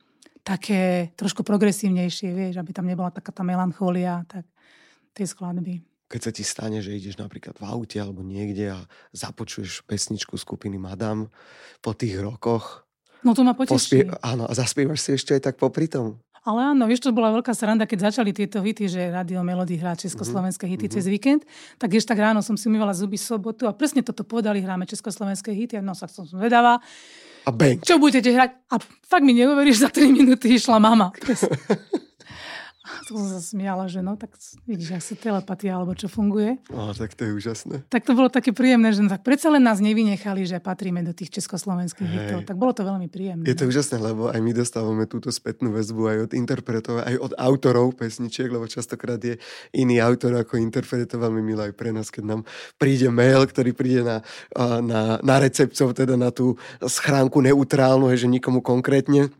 také 0.46 1.10
trošku 1.18 1.42
progresívnejšie, 1.42 2.30
vieš, 2.30 2.54
aby 2.62 2.70
tam 2.70 2.86
nebola 2.86 3.10
taká 3.10 3.34
tá 3.34 3.42
melancholia, 3.42 4.22
tak 4.30 4.46
tej 5.10 5.34
skladby. 5.34 5.82
Keď 6.06 6.20
sa 6.22 6.30
ti 6.30 6.46
stane, 6.46 6.78
že 6.78 6.94
ideš 6.94 7.18
napríklad 7.18 7.58
v 7.58 7.64
aute 7.66 7.98
alebo 7.98 8.22
niekde 8.22 8.78
a 8.78 8.80
započuješ 9.10 9.82
pesničku 9.90 10.38
skupiny 10.38 10.78
Madame 10.78 11.30
po 11.82 11.92
tých 11.98 12.22
rokoch. 12.22 12.86
No 13.26 13.34
to 13.34 13.42
ma 13.42 13.58
poteší. 13.58 13.75
Pospie- 13.75 14.06
áno, 14.22 14.46
a 14.46 14.52
zaspievaš 14.54 15.02
si 15.02 15.10
ešte 15.18 15.34
aj 15.34 15.42
tak 15.50 15.56
popri 15.58 15.90
tom. 15.90 16.22
Ale 16.46 16.62
áno, 16.62 16.86
vieš, 16.86 17.02
to 17.02 17.10
bola 17.10 17.34
veľká 17.34 17.50
sranda, 17.58 17.90
keď 17.90 18.14
začali 18.14 18.30
tieto 18.30 18.62
hity, 18.62 18.86
že 18.86 19.10
Radio 19.10 19.42
Melody 19.42 19.82
hrá 19.82 19.98
československé 19.98 20.70
mm-hmm. 20.70 20.78
hity 20.78 20.87
mm-hmm. 20.87 21.02
cez 21.02 21.11
víkend, 21.11 21.42
tak 21.74 21.90
ešte 21.90 22.14
tak 22.14 22.22
ráno 22.22 22.38
som 22.38 22.54
si 22.54 22.70
umývala 22.70 22.94
zuby 22.94 23.18
sobotu 23.18 23.66
a 23.66 23.74
presne 23.74 24.07
toto 24.07 24.22
povedali, 24.22 24.62
hráme 24.62 24.87
československé 24.87 25.50
hity, 25.50 25.83
no 25.83 25.98
sa 25.98 26.07
som 26.07 26.22
zvedavá. 26.22 26.78
A 27.46 27.50
bang. 27.50 27.83
Čo 27.83 27.98
budete 27.98 28.31
hrať? 28.31 28.62
A 28.70 28.78
fakt 28.78 29.26
mi 29.26 29.35
neuveríš, 29.35 29.83
za 29.83 29.90
3 29.90 30.07
minúty 30.07 30.54
išla 30.54 30.78
mama. 30.78 31.11
to 33.07 33.18
som 33.18 33.29
sa 33.29 33.40
smiala, 33.42 33.90
že 33.90 34.01
no, 34.01 34.14
tak 34.14 34.35
vidíš, 34.64 34.99
ak 34.99 35.03
sa 35.03 35.14
telepatia 35.18 35.77
alebo 35.77 35.92
čo 35.92 36.07
funguje. 36.07 36.59
Á, 36.70 36.94
tak 36.94 37.18
to 37.18 37.27
je 37.27 37.33
úžasné. 37.35 37.75
Tak 37.90 38.07
to 38.07 38.12
bolo 38.14 38.31
také 38.31 38.55
príjemné, 38.55 38.94
že 38.94 39.03
no, 39.03 39.11
tak 39.11 39.27
predsa 39.27 39.51
len 39.51 39.62
nás 39.62 39.83
nevynechali, 39.83 40.46
že 40.46 40.62
patríme 40.62 41.03
do 41.03 41.12
tých 41.12 41.35
československých 41.40 42.09
hitov. 42.09 42.40
Tak 42.46 42.57
bolo 42.57 42.72
to 42.72 42.87
veľmi 42.87 43.11
príjemné. 43.11 43.44
Je 43.44 43.57
to 43.59 43.68
úžasné, 43.68 43.99
lebo 43.99 44.31
aj 44.31 44.40
my 44.40 44.53
dostávame 44.55 45.05
túto 45.11 45.29
spätnú 45.35 45.75
väzbu 45.75 46.03
aj 46.07 46.18
od 46.31 46.33
interpretov, 46.38 47.03
aj 47.03 47.16
od 47.18 47.33
autorov 47.37 47.99
pesničiek, 47.99 48.49
lebo 48.49 48.70
častokrát 48.70 49.18
je 49.18 49.37
iný 49.75 49.99
autor 49.99 50.38
ako 50.38 50.59
interpret. 50.61 51.09
To 51.11 51.22
veľmi 51.22 51.42
milé 51.42 51.70
aj 51.70 51.75
pre 51.75 51.90
nás, 51.90 52.11
keď 52.11 52.25
nám 52.25 52.40
príde 52.81 53.11
mail, 53.11 53.46
ktorý 53.46 53.70
príde 53.75 54.03
na, 54.03 54.16
na, 54.83 55.18
na 55.22 55.37
recepciu, 55.38 55.90
teda 55.94 56.18
na 56.18 56.35
tú 56.35 56.59
schránku 56.83 57.38
neutrálnu, 57.42 58.11
že 58.16 58.27
nikomu 58.27 58.62
konkrétne 58.64 59.31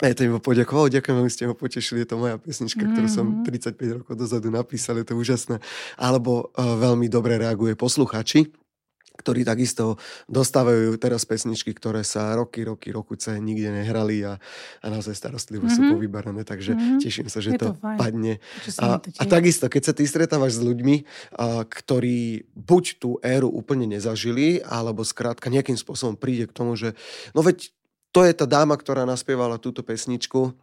a 0.00 0.04
ja 0.08 0.14
to 0.16 0.24
im 0.24 0.40
poďakoval, 0.40 0.88
ďakujem 0.88 1.16
veľmi, 1.20 1.32
ste 1.32 1.44
ho 1.44 1.52
potešili, 1.52 2.02
je 2.02 2.08
to 2.08 2.16
moja 2.16 2.40
pesnička, 2.40 2.80
ktorú 2.80 3.08
som 3.08 3.44
35 3.44 3.76
mm-hmm. 3.76 3.98
rokov 4.00 4.14
dozadu 4.16 4.48
napísal, 4.48 4.96
je 4.96 5.12
to 5.12 5.14
úžasné. 5.14 5.60
Alebo 6.00 6.48
uh, 6.56 6.80
veľmi 6.80 7.12
dobre 7.12 7.36
reaguje 7.36 7.76
posluchači, 7.76 8.48
ktorí 9.20 9.44
takisto 9.44 10.00
dostávajú 10.24 10.96
teraz 10.96 11.28
pesničky, 11.28 11.76
ktoré 11.76 12.00
sa 12.00 12.32
roky, 12.32 12.64
roky, 12.64 12.88
rokuce 12.88 13.36
nikde 13.36 13.68
nehrali 13.68 14.24
a, 14.24 14.40
a 14.80 14.86
naozaj 14.88 15.12
starostlivo 15.12 15.68
mm-hmm. 15.68 15.84
sú 15.84 15.92
povybarané, 15.92 16.42
takže 16.48 16.72
mm-hmm. 16.72 16.98
teším 17.04 17.28
sa, 17.28 17.44
že 17.44 17.52
je 17.52 17.60
to, 17.60 17.76
to 17.76 17.84
padne. 18.00 18.40
A, 18.80 18.96
a 18.96 19.24
takisto, 19.28 19.68
keď 19.68 19.82
sa 19.84 19.92
ty 19.92 20.08
stretávaš 20.08 20.56
s 20.56 20.64
ľuďmi, 20.64 20.96
a, 21.36 21.68
ktorí 21.68 22.48
buď 22.56 22.84
tú 22.96 23.20
éru 23.20 23.52
úplne 23.52 23.84
nezažili, 23.84 24.64
alebo 24.64 25.04
skrátka 25.04 25.52
nejakým 25.52 25.76
spôsobom 25.76 26.16
príde 26.16 26.48
k 26.48 26.56
tomu, 26.56 26.72
že 26.80 26.96
no 27.36 27.44
veď 27.44 27.76
to 28.10 28.26
je 28.26 28.32
tá 28.34 28.46
dáma, 28.46 28.74
ktorá 28.74 29.06
naspievala 29.06 29.58
túto 29.58 29.82
pesničku. 29.86 30.54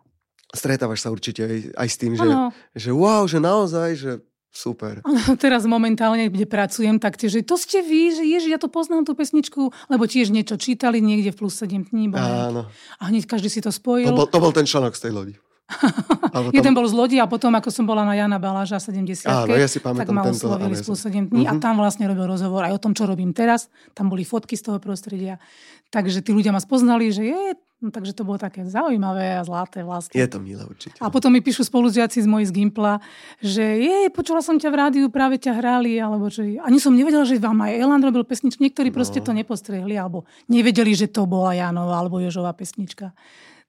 Stretávaš 0.51 1.03
sa 1.03 1.12
určite 1.12 1.43
aj, 1.43 1.57
aj 1.75 1.88
s 1.91 1.97
tým, 1.99 2.13
že, 2.15 2.27
že 2.75 2.89
wow, 2.95 3.27
že 3.27 3.39
naozaj, 3.39 3.89
že 3.99 4.12
super. 4.51 5.05
Ano, 5.05 5.36
teraz 5.43 5.67
momentálne, 5.69 6.31
kde 6.31 6.47
pracujem, 6.47 6.97
tak 6.97 7.19
tiež, 7.19 7.39
že 7.39 7.41
to 7.45 7.60
ste 7.60 7.83
vy, 7.83 8.15
že 8.15 8.23
ježi, 8.25 8.49
ja 8.51 8.60
to 8.60 8.71
poznám 8.71 9.05
tú 9.05 9.13
pesničku, 9.13 9.69
lebo 9.91 10.03
tiež 10.10 10.33
niečo 10.33 10.57
čítali 10.57 10.97
niekde 11.03 11.36
v 11.36 11.38
plus 11.45 11.55
7 11.62 11.93
dní. 11.93 12.15
Áno. 12.15 12.65
A 12.97 13.03
hneď 13.12 13.29
každý 13.29 13.51
si 13.51 13.62
to 13.62 13.69
spojil. 13.69 14.10
To 14.12 14.17
bol, 14.25 14.27
to 14.27 14.39
bol 14.41 14.53
ten 14.55 14.65
článok 14.65 14.97
z 14.97 15.01
tej 15.07 15.12
lodi. 15.13 15.36
tam... 16.34 16.47
Jeden 16.56 16.71
bol 16.71 16.88
z 16.88 16.95
lodi 16.95 17.17
a 17.19 17.27
potom, 17.27 17.51
ako 17.51 17.67
som 17.67 17.84
bola 17.84 18.08
na 18.08 18.15
Jana 18.15 18.39
Baláža 18.39 18.80
70 18.80 19.27
Áno, 19.27 19.51
ja 19.51 19.67
si 19.67 19.84
pamätám 19.84 20.15
tak 20.15 20.15
ma 20.15 20.23
oslovili 20.32 20.75
spolu 20.80 20.95
7 20.95 21.27
dní 21.27 21.43
uh-huh. 21.43 21.51
a 21.51 21.53
mhm. 21.60 21.62
tam 21.62 21.75
vlastne 21.75 22.08
robil 22.08 22.23
rozhovor 22.23 22.63
aj 22.63 22.73
o 22.75 22.80
tom, 22.80 22.95
čo 22.95 23.03
robím 23.03 23.36
teraz. 23.36 23.67
Tam 23.91 24.08
boli 24.08 24.23
fotky 24.23 24.56
z 24.56 24.71
toho 24.71 24.80
prostredia. 24.80 25.43
Takže 25.88 26.19
tí 26.19 26.36
ľudia 26.36 26.51
ma 26.51 26.60
spoznali, 26.60 27.08
že 27.15 27.32
je, 27.32 27.56
no, 27.80 27.95
takže 27.95 28.12
to 28.12 28.27
bolo 28.27 28.36
také 28.36 28.67
zaujímavé 28.67 29.39
a 29.39 29.43
zlaté 29.47 29.88
vlastne. 29.88 30.19
Je 30.19 30.27
to 30.27 30.43
milé 30.43 30.67
určite. 30.67 30.99
A 30.99 31.08
potom 31.08 31.32
mi 31.32 31.39
píšu 31.39 31.63
spolužiaci 31.63 32.19
z 32.19 32.27
mojich 32.27 32.51
z 32.51 32.56
Gimpla, 32.60 32.99
že 33.39 33.63
je, 33.63 34.12
počula 34.12 34.43
som 34.43 34.60
ťa 34.60 34.67
v 34.67 34.75
rádiu, 34.75 35.06
práve 35.08 35.39
ťa 35.39 35.63
hrali, 35.63 35.95
alebo 35.95 36.27
že 36.27 36.60
ani 36.60 36.80
som 36.84 36.91
nevedela, 36.91 37.23
že 37.23 37.39
vám 37.39 37.63
aj 37.63 37.71
Elan 37.80 38.03
robil 38.03 38.27
pesničku. 38.27 38.60
Niektorí 38.60 38.91
no. 38.91 38.95
proste 38.99 39.23
to 39.23 39.32
nepostrehli, 39.32 39.95
alebo 39.95 40.27
nevedeli, 40.51 40.91
že 40.91 41.08
to 41.08 41.23
bola 41.23 41.56
Janova 41.56 42.03
alebo 42.03 42.19
Jožová 42.19 42.51
pesnička. 42.51 43.15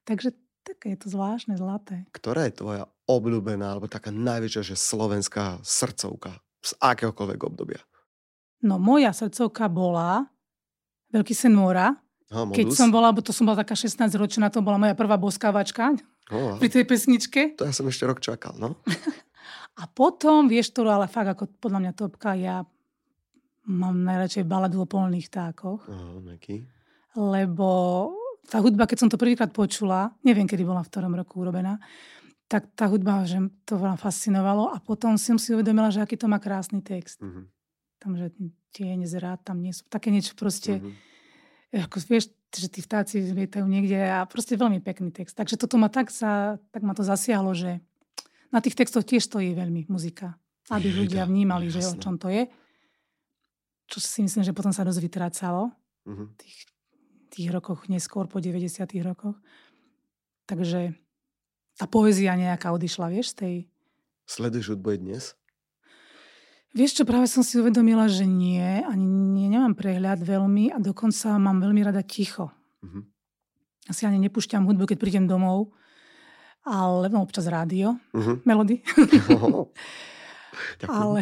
Takže 0.02 0.34
také 0.68 0.94
je 0.94 0.98
to 1.06 1.08
zvláštne, 1.16 1.56
zlaté. 1.56 2.04
Ktorá 2.12 2.44
je 2.44 2.60
tvoja 2.60 2.84
obľúbená, 3.08 3.72
alebo 3.72 3.88
taká 3.88 4.12
najväčšia, 4.12 4.74
že 4.74 4.76
slovenská 4.76 5.64
srdcovka 5.64 6.36
z 6.60 6.76
akéhokoľvek 6.76 7.40
obdobia? 7.48 7.80
No 8.60 8.76
moja 8.76 9.14
srdcovka 9.16 9.70
bola 9.70 10.28
Veľký 11.08 11.32
sen 11.32 11.56
mora. 11.56 11.96
No, 12.28 12.52
Keď 12.52 12.76
som 12.76 12.92
bola, 12.92 13.08
bo 13.08 13.24
to 13.24 13.32
som 13.32 13.48
bola 13.48 13.64
taká 13.64 13.72
16 13.72 14.12
ročná, 14.20 14.52
to 14.52 14.60
bola 14.60 14.76
moja 14.76 14.92
prvá 14.92 15.16
boskávačka 15.16 15.96
oh, 16.28 16.60
pri 16.60 16.68
tej 16.68 16.84
pesničke. 16.84 17.56
To 17.56 17.64
ja 17.64 17.72
som 17.72 17.88
ešte 17.88 18.04
rok 18.04 18.20
čakal, 18.20 18.52
no. 18.60 18.76
a 19.80 19.88
potom, 19.88 20.44
vieš, 20.44 20.76
to 20.76 20.84
ale 20.84 21.08
fakt 21.08 21.32
ako 21.32 21.48
podľa 21.56 21.88
mňa 21.88 21.92
topka, 21.96 22.36
ja 22.36 22.68
mám 23.64 23.96
najradšej 24.04 24.44
baladu 24.44 24.84
o 24.84 24.86
polných 24.88 25.32
vtákoch. 25.32 25.88
Oh, 25.88 26.20
Lebo 27.16 27.68
tá 28.46 28.62
hudba, 28.62 28.86
keď 28.86 28.98
som 29.02 29.10
to 29.10 29.18
prvýkrát 29.18 29.50
počula, 29.50 30.14
neviem, 30.22 30.46
kedy 30.46 30.62
bola 30.62 30.86
v 30.86 30.90
ktorom 30.92 31.12
roku 31.18 31.42
urobená, 31.42 31.82
tak 32.48 32.72
tá 32.72 32.88
hudba, 32.88 33.28
že 33.28 33.44
to 33.68 33.76
vám 33.76 34.00
fascinovalo 34.00 34.72
a 34.72 34.80
potom 34.80 35.20
som 35.20 35.36
si 35.36 35.52
uvedomila, 35.52 35.92
že 35.92 36.00
aký 36.00 36.16
to 36.16 36.32
má 36.32 36.40
krásny 36.40 36.80
text. 36.80 37.20
Mm-hmm. 37.20 37.44
Tam, 38.00 38.12
že 38.16 38.32
tieň 38.72 39.04
zrád, 39.04 39.44
tam 39.44 39.60
nie 39.60 39.76
sú 39.76 39.84
také 39.92 40.08
niečo 40.08 40.32
proste, 40.32 40.80
mm-hmm. 40.80 41.84
ako 41.84 41.96
vieš, 42.08 42.32
že 42.48 42.72
tí 42.72 42.80
vtáci 42.80 43.20
lietajú 43.20 43.68
niekde 43.68 44.00
a 44.00 44.24
proste 44.24 44.56
veľmi 44.56 44.80
pekný 44.80 45.12
text. 45.12 45.36
Takže 45.36 45.60
toto 45.60 45.76
ma 45.76 45.92
tak, 45.92 46.08
sa, 46.08 46.56
tak 46.72 46.80
ma 46.80 46.96
to 46.96 47.04
zasiahlo, 47.04 47.52
že 47.52 47.84
na 48.48 48.64
tých 48.64 48.80
textoch 48.80 49.04
tiež 49.04 49.28
stojí 49.28 49.52
veľmi 49.52 49.92
muzika. 49.92 50.40
Aby 50.72 51.04
ľudia 51.04 51.28
vnímali, 51.28 51.68
že 51.68 51.84
o 51.84 51.96
čom 52.00 52.16
to 52.16 52.32
je. 52.32 52.48
Čo 53.88 54.00
si 54.00 54.24
myslím, 54.24 54.44
že 54.44 54.56
potom 54.56 54.72
sa 54.72 54.88
dosť 54.88 55.00
vytrácalo. 55.04 55.68
Mm-hmm. 56.08 56.28
Tých 56.40 56.56
tých 57.28 57.52
rokoch, 57.52 57.86
neskôr 57.92 58.24
po 58.26 58.40
90 58.40 58.88
rokoch. 59.04 59.36
Takže 60.48 60.96
tá 61.78 61.86
poézia 61.86 62.34
nejaká 62.34 62.72
odišla, 62.74 63.12
vieš, 63.12 63.36
tej... 63.36 63.68
Sleduješ 64.26 64.74
hudbu 64.74 64.98
dnes? 64.98 65.38
Vieš 66.76 67.00
čo, 67.00 67.02
práve 67.08 67.30
som 67.30 67.40
si 67.40 67.56
uvedomila, 67.56 68.10
že 68.12 68.28
nie, 68.28 68.84
ani 68.84 69.06
nie, 69.06 69.48
nemám 69.48 69.72
prehľad 69.72 70.20
veľmi 70.20 70.74
a 70.74 70.78
dokonca 70.82 71.40
mám 71.40 71.64
veľmi 71.64 71.80
rada 71.80 72.04
ticho. 72.04 72.52
Uh-huh. 72.84 73.02
Asi 73.88 74.04
ani 74.04 74.20
nepúšťam 74.28 74.68
hudbu, 74.68 74.84
keď 74.84 74.98
prídem 75.00 75.24
domov, 75.24 75.72
ale 76.68 77.08
no, 77.08 77.24
občas 77.24 77.48
rádio, 77.48 77.96
uh-huh. 78.12 78.44
melody. 78.44 78.84
ale, 80.88 81.20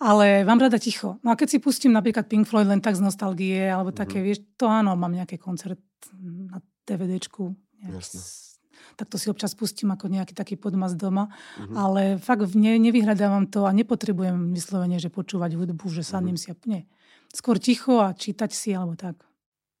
ale 0.00 0.26
mám 0.44 0.60
rada 0.60 0.78
ticho. 0.78 1.18
No 1.24 1.32
a 1.32 1.38
keď 1.38 1.56
si 1.56 1.58
pustím 1.58 1.92
napríklad 1.92 2.28
Pink 2.28 2.48
Floyd 2.48 2.68
len 2.68 2.80
tak 2.80 2.96
z 2.96 3.02
nostalgie, 3.04 3.68
alebo 3.68 3.90
také, 3.90 4.20
uh-huh. 4.20 4.26
vieš, 4.32 4.44
to 4.56 4.68
áno, 4.68 4.94
mám 4.94 5.12
nejaký 5.12 5.40
koncert 5.40 5.80
na 6.22 6.60
DVDčku. 6.86 7.54
Jasne 7.82 8.20
tak 8.96 9.08
to 9.08 9.16
si 9.16 9.32
občas 9.32 9.56
pustím 9.56 9.92
ako 9.94 10.08
nejaký 10.12 10.36
taký 10.36 10.60
podmas 10.60 10.92
doma. 10.92 11.32
Uh-huh. 11.32 11.76
Ale 11.76 12.02
fakt 12.20 12.52
ne, 12.52 12.76
nevyhľadávam 12.76 13.48
to 13.48 13.64
a 13.64 13.72
nepotrebujem 13.72 14.52
vyslovene, 14.52 15.00
že 15.00 15.08
počúvať 15.08 15.56
hudbu, 15.56 15.86
že 15.88 16.04
sadnem 16.04 16.36
uh-huh. 16.36 16.52
si 16.52 16.52
a 16.52 16.68
nie. 16.68 16.82
Skôr 17.32 17.56
ticho 17.56 18.04
a 18.04 18.12
čítať 18.12 18.50
si 18.52 18.76
alebo 18.76 18.92
tak. 18.92 19.16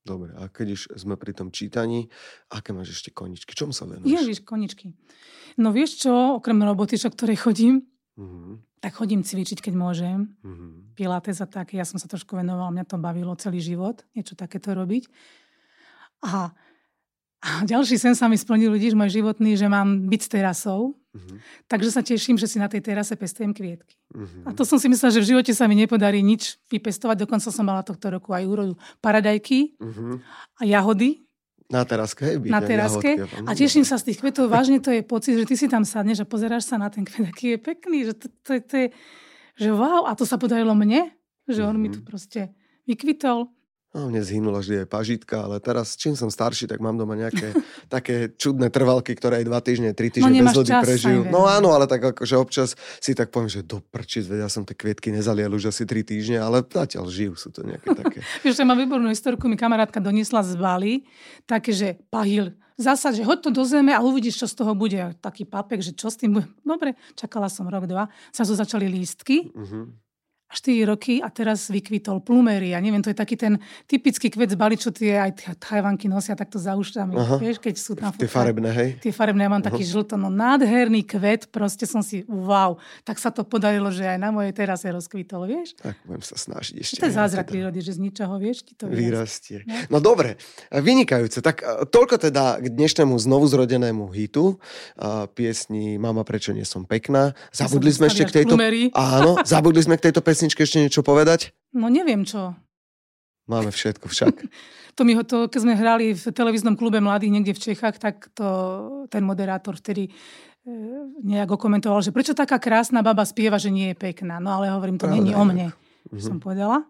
Dobre, 0.02 0.34
a 0.34 0.50
keď 0.50 0.74
už 0.74 0.82
sme 0.98 1.14
pri 1.14 1.30
tom 1.30 1.54
čítaní, 1.54 2.10
aké 2.50 2.74
máš 2.74 2.98
ešte 2.98 3.14
koničky? 3.14 3.54
Čom 3.54 3.70
sa 3.70 3.86
venuješ? 3.86 4.10
Ježiš, 4.10 4.38
koničky. 4.42 4.98
No 5.54 5.70
vieš 5.70 6.02
čo, 6.02 6.42
okrem 6.42 6.58
roboty, 6.58 6.98
čo 6.98 7.06
ktorej 7.06 7.38
chodím, 7.38 7.86
uh-huh. 8.18 8.60
tak 8.82 8.92
chodím 8.96 9.24
cvičiť, 9.24 9.58
keď 9.62 9.74
môžem. 9.76 10.32
Uh-huh. 10.42 10.84
Pilates 10.96 11.40
a 11.40 11.46
tak. 11.46 11.72
Ja 11.76 11.86
som 11.86 11.96
sa 11.96 12.08
trošku 12.08 12.36
venovala, 12.36 12.74
mňa 12.74 12.84
to 12.88 12.96
bavilo 13.00 13.32
celý 13.36 13.60
život, 13.62 14.04
niečo 14.12 14.36
takéto 14.36 14.72
robiť. 14.72 15.08
A 16.22 16.52
a 17.42 17.66
ďalší 17.66 17.98
sen 17.98 18.14
sa 18.14 18.30
mi 18.30 18.38
splnil, 18.38 18.70
ľudí, 18.70 18.94
môj 18.94 19.18
životný, 19.18 19.58
že 19.58 19.66
mám 19.66 20.06
byť 20.06 20.20
s 20.22 20.28
terasou. 20.30 20.94
Uh-huh. 20.94 21.36
Takže 21.66 21.90
sa 21.90 21.98
teším, 21.98 22.38
že 22.38 22.46
si 22.46 22.62
na 22.62 22.70
tej 22.70 22.86
terase 22.86 23.18
pestujem 23.18 23.50
kvietky. 23.50 23.98
Uh-huh. 24.14 24.46
A 24.46 24.54
to 24.54 24.62
som 24.62 24.78
si 24.78 24.86
myslela, 24.86 25.10
že 25.10 25.26
v 25.26 25.30
živote 25.34 25.50
sa 25.50 25.66
mi 25.66 25.74
nepodarí 25.74 26.22
nič 26.22 26.62
vypestovať. 26.70 27.26
Dokonca 27.26 27.50
som 27.50 27.66
mala 27.66 27.82
tohto 27.82 28.14
roku 28.14 28.30
aj 28.30 28.46
úrodu 28.46 28.74
paradajky 29.02 29.74
uh-huh. 29.74 30.22
a 30.54 30.62
jahody. 30.62 31.26
Na 31.72 31.88
teraske? 31.88 32.36
Byť, 32.36 32.50
na 32.52 32.60
teraske. 32.60 33.10
Jahodky, 33.16 33.48
a 33.48 33.50
teším 33.56 33.84
sa 33.88 33.96
z 33.96 34.12
tých 34.12 34.20
kvetov. 34.20 34.52
Vážne 34.52 34.76
to 34.84 34.92
je 34.92 35.00
pocit, 35.00 35.40
že 35.40 35.48
ty 35.48 35.56
si 35.56 35.72
tam 35.72 35.88
sadneš 35.88 36.22
a 36.22 36.26
pozeráš 36.28 36.68
sa 36.68 36.76
na 36.76 36.92
ten 36.92 37.08
kvet, 37.08 37.32
aký 37.32 37.56
je 37.56 37.58
pekný. 37.58 37.98
Že 38.04 38.14
to, 38.20 38.26
to, 38.44 38.50
to 38.60 38.74
je, 38.76 38.86
že 39.56 39.68
wow, 39.72 40.04
a 40.04 40.12
to 40.12 40.28
sa 40.28 40.36
podarilo 40.36 40.76
mne. 40.76 41.08
Že 41.48 41.64
on 41.64 41.80
uh-huh. 41.80 41.80
mi 41.80 41.88
tu 41.88 42.04
proste 42.04 42.52
vykvitol. 42.84 43.48
No, 43.92 44.08
mne 44.08 44.24
zhynula 44.24 44.64
vždy 44.64 44.84
aj 44.84 44.88
pažitka, 44.88 45.44
ale 45.44 45.60
teraz, 45.60 46.00
čím 46.00 46.16
som 46.16 46.32
starší, 46.32 46.64
tak 46.64 46.80
mám 46.80 46.96
doma 46.96 47.12
nejaké 47.12 47.52
také 47.92 48.32
čudné 48.40 48.72
trvalky, 48.72 49.12
ktoré 49.12 49.44
aj 49.44 49.46
dva 49.52 49.60
týždne, 49.60 49.92
tri 49.92 50.08
týždne 50.08 50.40
no, 50.40 50.48
bez 50.48 50.56
vody 50.56 50.72
prežijú. 50.80 51.20
No 51.28 51.44
áno, 51.44 51.76
ale 51.76 51.84
tak 51.84 52.16
akože 52.16 52.40
občas 52.40 52.72
si 53.04 53.12
tak 53.12 53.28
poviem, 53.28 53.52
že 53.52 53.60
do 53.60 53.84
prčic, 53.84 54.24
vedia 54.24 54.48
som 54.48 54.64
tie 54.64 54.72
kvietky 54.72 55.12
nezalial 55.12 55.52
už 55.52 55.68
asi 55.68 55.84
tri 55.84 56.00
týždne, 56.00 56.40
ale 56.40 56.64
zatiaľ 56.64 57.04
žijú, 57.12 57.36
sú 57.36 57.52
to 57.52 57.68
nejaké 57.68 57.92
také. 58.00 58.24
Vieš, 58.40 58.64
mám 58.64 58.80
výbornú 58.80 59.12
historku, 59.12 59.44
mi 59.44 59.60
kamarátka 59.60 60.00
doniesla 60.00 60.40
z 60.40 60.56
Bali, 60.56 61.04
také, 61.44 61.76
že 61.76 62.00
pahil, 62.08 62.56
zasa, 62.80 63.12
že 63.12 63.28
hoď 63.28 63.44
to 63.44 63.50
do 63.52 63.64
zeme 63.68 63.92
a 63.92 64.00
uvidíš, 64.00 64.40
čo 64.40 64.46
z 64.48 64.56
toho 64.56 64.72
bude. 64.72 65.20
Taký 65.20 65.44
papek, 65.44 65.84
že 65.84 65.92
čo 65.92 66.08
s 66.08 66.16
tým 66.16 66.40
bude. 66.40 66.48
Dobre, 66.64 66.96
čakala 67.12 67.52
som 67.52 67.68
rok, 67.68 67.84
dva. 67.84 68.08
Sa 68.32 68.48
začali 68.48 68.88
lístky. 68.88 69.52
Uh-huh 69.52 69.92
4 70.52 70.84
roky 70.84 71.24
a 71.24 71.32
teraz 71.32 71.72
vykvitol 71.72 72.20
plumery. 72.20 72.76
Ja 72.76 72.80
neviem, 72.84 73.00
to 73.00 73.08
je 73.08 73.16
taký 73.16 73.40
ten 73.40 73.56
typický 73.88 74.28
kvet 74.28 74.52
z 74.52 74.56
Bali, 74.60 74.76
čo 74.76 74.92
tie 74.92 75.16
aj 75.16 75.56
tajvanky 75.58 76.06
nosia 76.06 76.36
takto 76.36 76.60
za 76.60 76.76
ušami. 76.76 77.40
Vieš, 77.40 77.58
keď 77.58 77.74
sú 77.80 77.96
tam 77.96 78.12
Tie 78.12 78.28
farebné, 78.28 78.70
hej? 78.70 78.90
Tie 79.00 79.12
farebné, 79.12 79.48
ja 79.48 79.50
mám 79.50 79.64
uh-huh. 79.64 79.72
taký 79.72 79.84
žlto, 79.88 80.20
no 80.20 80.28
nádherný 80.28 81.02
kvet, 81.08 81.48
proste 81.48 81.88
som 81.88 82.04
si, 82.04 82.28
wow, 82.28 82.76
tak 83.02 83.16
sa 83.16 83.32
to 83.32 83.42
podarilo, 83.42 83.88
že 83.88 84.04
aj 84.04 84.18
na 84.20 84.28
mojej 84.28 84.52
terase 84.52 84.92
rozkvitol, 84.92 85.48
vieš? 85.48 85.74
Tak 85.80 85.96
budem 86.04 86.24
sa 86.24 86.36
snažiť 86.36 86.74
ešte. 86.78 87.00
To 87.00 87.08
je 87.08 87.14
zázrak 87.16 87.46
teda. 87.48 87.52
prírody, 87.52 87.78
že 87.80 87.92
z 87.96 88.00
ničoho, 88.02 88.34
vieš, 88.38 88.68
ti 88.68 88.74
to 88.76 88.86
vyrastie. 88.86 89.64
No? 89.64 89.98
no 89.98 90.04
dobre, 90.04 90.36
vynikajúce. 90.70 91.40
Tak 91.40 91.56
e, 91.64 91.88
toľko 91.88 92.16
teda 92.28 92.60
k 92.60 92.66
dnešnému 92.68 93.14
znovuzrodenému 93.16 94.10
hitu, 94.14 94.56
uh, 94.56 95.26
piesni 95.30 95.96
Mama, 95.96 96.26
prečo 96.26 96.50
nie 96.54 96.66
som 96.66 96.84
pekná. 96.84 97.34
Zabudli 97.54 97.90
ja 97.94 97.96
sme 98.02 98.06
ešte 98.10 98.24
k 98.28 98.32
tejto... 98.42 98.54
Áno, 98.94 99.38
zabudli 99.52 99.82
sme 99.82 99.96
k 99.98 100.10
tejto 100.10 100.20
pesni 100.24 100.41
pesničke 100.42 100.66
ešte 100.66 100.82
niečo 100.82 101.06
povedať? 101.06 101.54
No 101.70 101.86
neviem 101.86 102.26
čo. 102.26 102.58
Máme 103.46 103.70
všetko 103.70 104.10
však. 104.10 104.34
to 104.98 105.06
mi 105.06 105.14
ho 105.14 105.22
to, 105.22 105.46
keď 105.46 105.60
sme 105.62 105.78
hrali 105.78 106.18
v 106.18 106.24
televíznom 106.34 106.74
klube 106.74 106.98
mladých 106.98 107.30
niekde 107.30 107.54
v 107.54 107.62
Čechách, 107.70 108.02
tak 108.02 108.26
to 108.34 109.06
ten 109.06 109.22
moderátor 109.22 109.78
vtedy 109.78 110.10
e, 110.10 110.12
nejak 111.22 111.54
komentoval, 111.54 112.02
že 112.02 112.10
prečo 112.10 112.34
taká 112.34 112.58
krásna 112.58 113.06
baba 113.06 113.22
spieva, 113.22 113.54
že 113.54 113.70
nie 113.70 113.94
je 113.94 114.02
pekná. 114.02 114.42
No 114.42 114.58
ale 114.58 114.74
hovorím, 114.74 114.98
to 114.98 115.06
není 115.06 115.30
o 115.30 115.46
mne, 115.46 115.70
mhm. 116.10 116.18
som 116.18 116.42
povedala. 116.42 116.82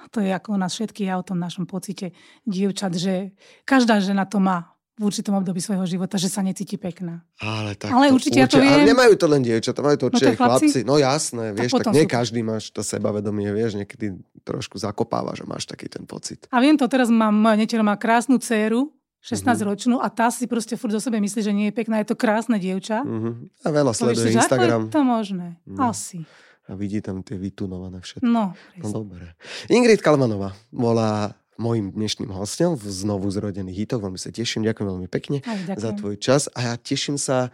A 0.00 0.08
to 0.08 0.24
je 0.24 0.32
ako 0.32 0.56
u 0.56 0.58
nás 0.60 0.72
všetkých 0.72 1.12
a 1.12 1.20
o 1.20 1.24
tom 1.24 1.36
našom 1.36 1.68
pocite 1.68 2.16
dievčat, 2.48 2.96
že 2.96 3.36
každá 3.68 4.00
žena 4.00 4.24
to 4.24 4.40
má 4.40 4.72
v 4.96 5.02
určitom 5.04 5.36
období 5.36 5.60
svojho 5.60 5.84
života, 5.84 6.16
že 6.16 6.32
sa 6.32 6.40
necíti 6.40 6.80
pekná. 6.80 7.20
Ale, 7.36 7.76
tak 7.76 7.92
ale 7.92 8.08
to, 8.08 8.16
určite, 8.16 8.40
ja 8.40 8.48
to 8.48 8.56
viem. 8.56 8.80
Ale 8.80 8.88
nemajú 8.88 9.12
to 9.20 9.26
len 9.28 9.44
dievčatá, 9.44 9.84
majú 9.84 9.96
to 10.00 10.04
určite 10.08 10.32
no 10.32 10.38
chlapci. 10.40 10.66
chlapci. 10.72 10.80
No 10.88 10.94
jasné, 10.96 11.44
vieš, 11.52 11.70
tak 11.76 11.92
nie 11.92 12.08
sú... 12.08 12.12
každý 12.16 12.40
máš 12.40 12.72
to 12.72 12.80
sebavedomie, 12.80 13.52
vieš, 13.52 13.76
niekedy 13.76 14.16
trošku 14.40 14.80
zakopáva, 14.80 15.36
že 15.36 15.44
máš 15.44 15.68
taký 15.68 15.92
ten 15.92 16.08
pocit. 16.08 16.48
A 16.48 16.64
viem 16.64 16.80
to, 16.80 16.88
teraz 16.88 17.12
mám, 17.12 17.36
moja 17.36 17.60
neteľa 17.60 17.84
má 17.92 17.94
krásnu 18.00 18.40
dceru, 18.40 18.88
16-ročnú 19.26 19.98
a 19.98 20.06
tá 20.06 20.30
si 20.30 20.46
proste 20.46 20.78
furt 20.78 20.94
do 20.94 21.02
sebe 21.02 21.18
myslí, 21.18 21.40
že 21.42 21.50
nie 21.50 21.66
je 21.68 21.74
pekná, 21.74 21.98
je 21.98 22.14
to 22.14 22.16
krásne 22.16 22.62
dievča. 22.62 23.02
Uh-huh. 23.02 23.34
A 23.66 23.68
veľa 23.74 23.90
sleduje 23.90 24.30
Povieš, 24.30 24.38
Instagram. 24.38 24.86
Ako 24.86 24.88
je 24.88 24.94
to 24.94 25.02
možné? 25.02 25.46
Uh-huh. 25.66 25.90
Asi. 25.90 26.22
A 26.70 26.78
vidí 26.78 27.02
tam 27.02 27.26
tie 27.26 27.34
vytunované 27.34 27.98
všetko. 28.02 28.22
No, 28.22 28.54
no 28.54 28.86
dobre. 28.86 29.34
Ingrid 29.66 29.98
Kalmanová 29.98 30.54
bola 30.70 31.34
mojim 31.56 31.92
dnešným 31.92 32.32
hostom 32.32 32.76
v 32.76 32.86
znovu 32.88 33.28
zrodených 33.28 33.84
hitoch. 33.86 34.00
Veľmi 34.00 34.20
sa 34.20 34.32
teším, 34.32 34.64
ďakujem 34.64 34.88
veľmi 34.88 35.08
pekne 35.08 35.40
za 35.76 35.90
tvoj 35.96 36.16
čas 36.20 36.48
a 36.52 36.72
ja 36.72 36.74
teším 36.76 37.16
sa, 37.16 37.52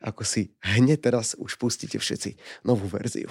ako 0.00 0.22
si 0.26 0.54
hneď 0.62 1.02
teraz 1.02 1.34
už 1.38 1.58
pustíte 1.58 1.98
všetci 1.98 2.38
novú 2.64 2.86
verziu. 2.86 3.28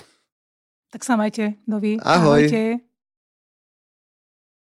Tak 0.90 1.06
sa 1.06 1.16
majte, 1.16 1.62
dovi. 1.70 2.02
Ahoj. 2.02 2.50
Ahojte. 2.50 2.89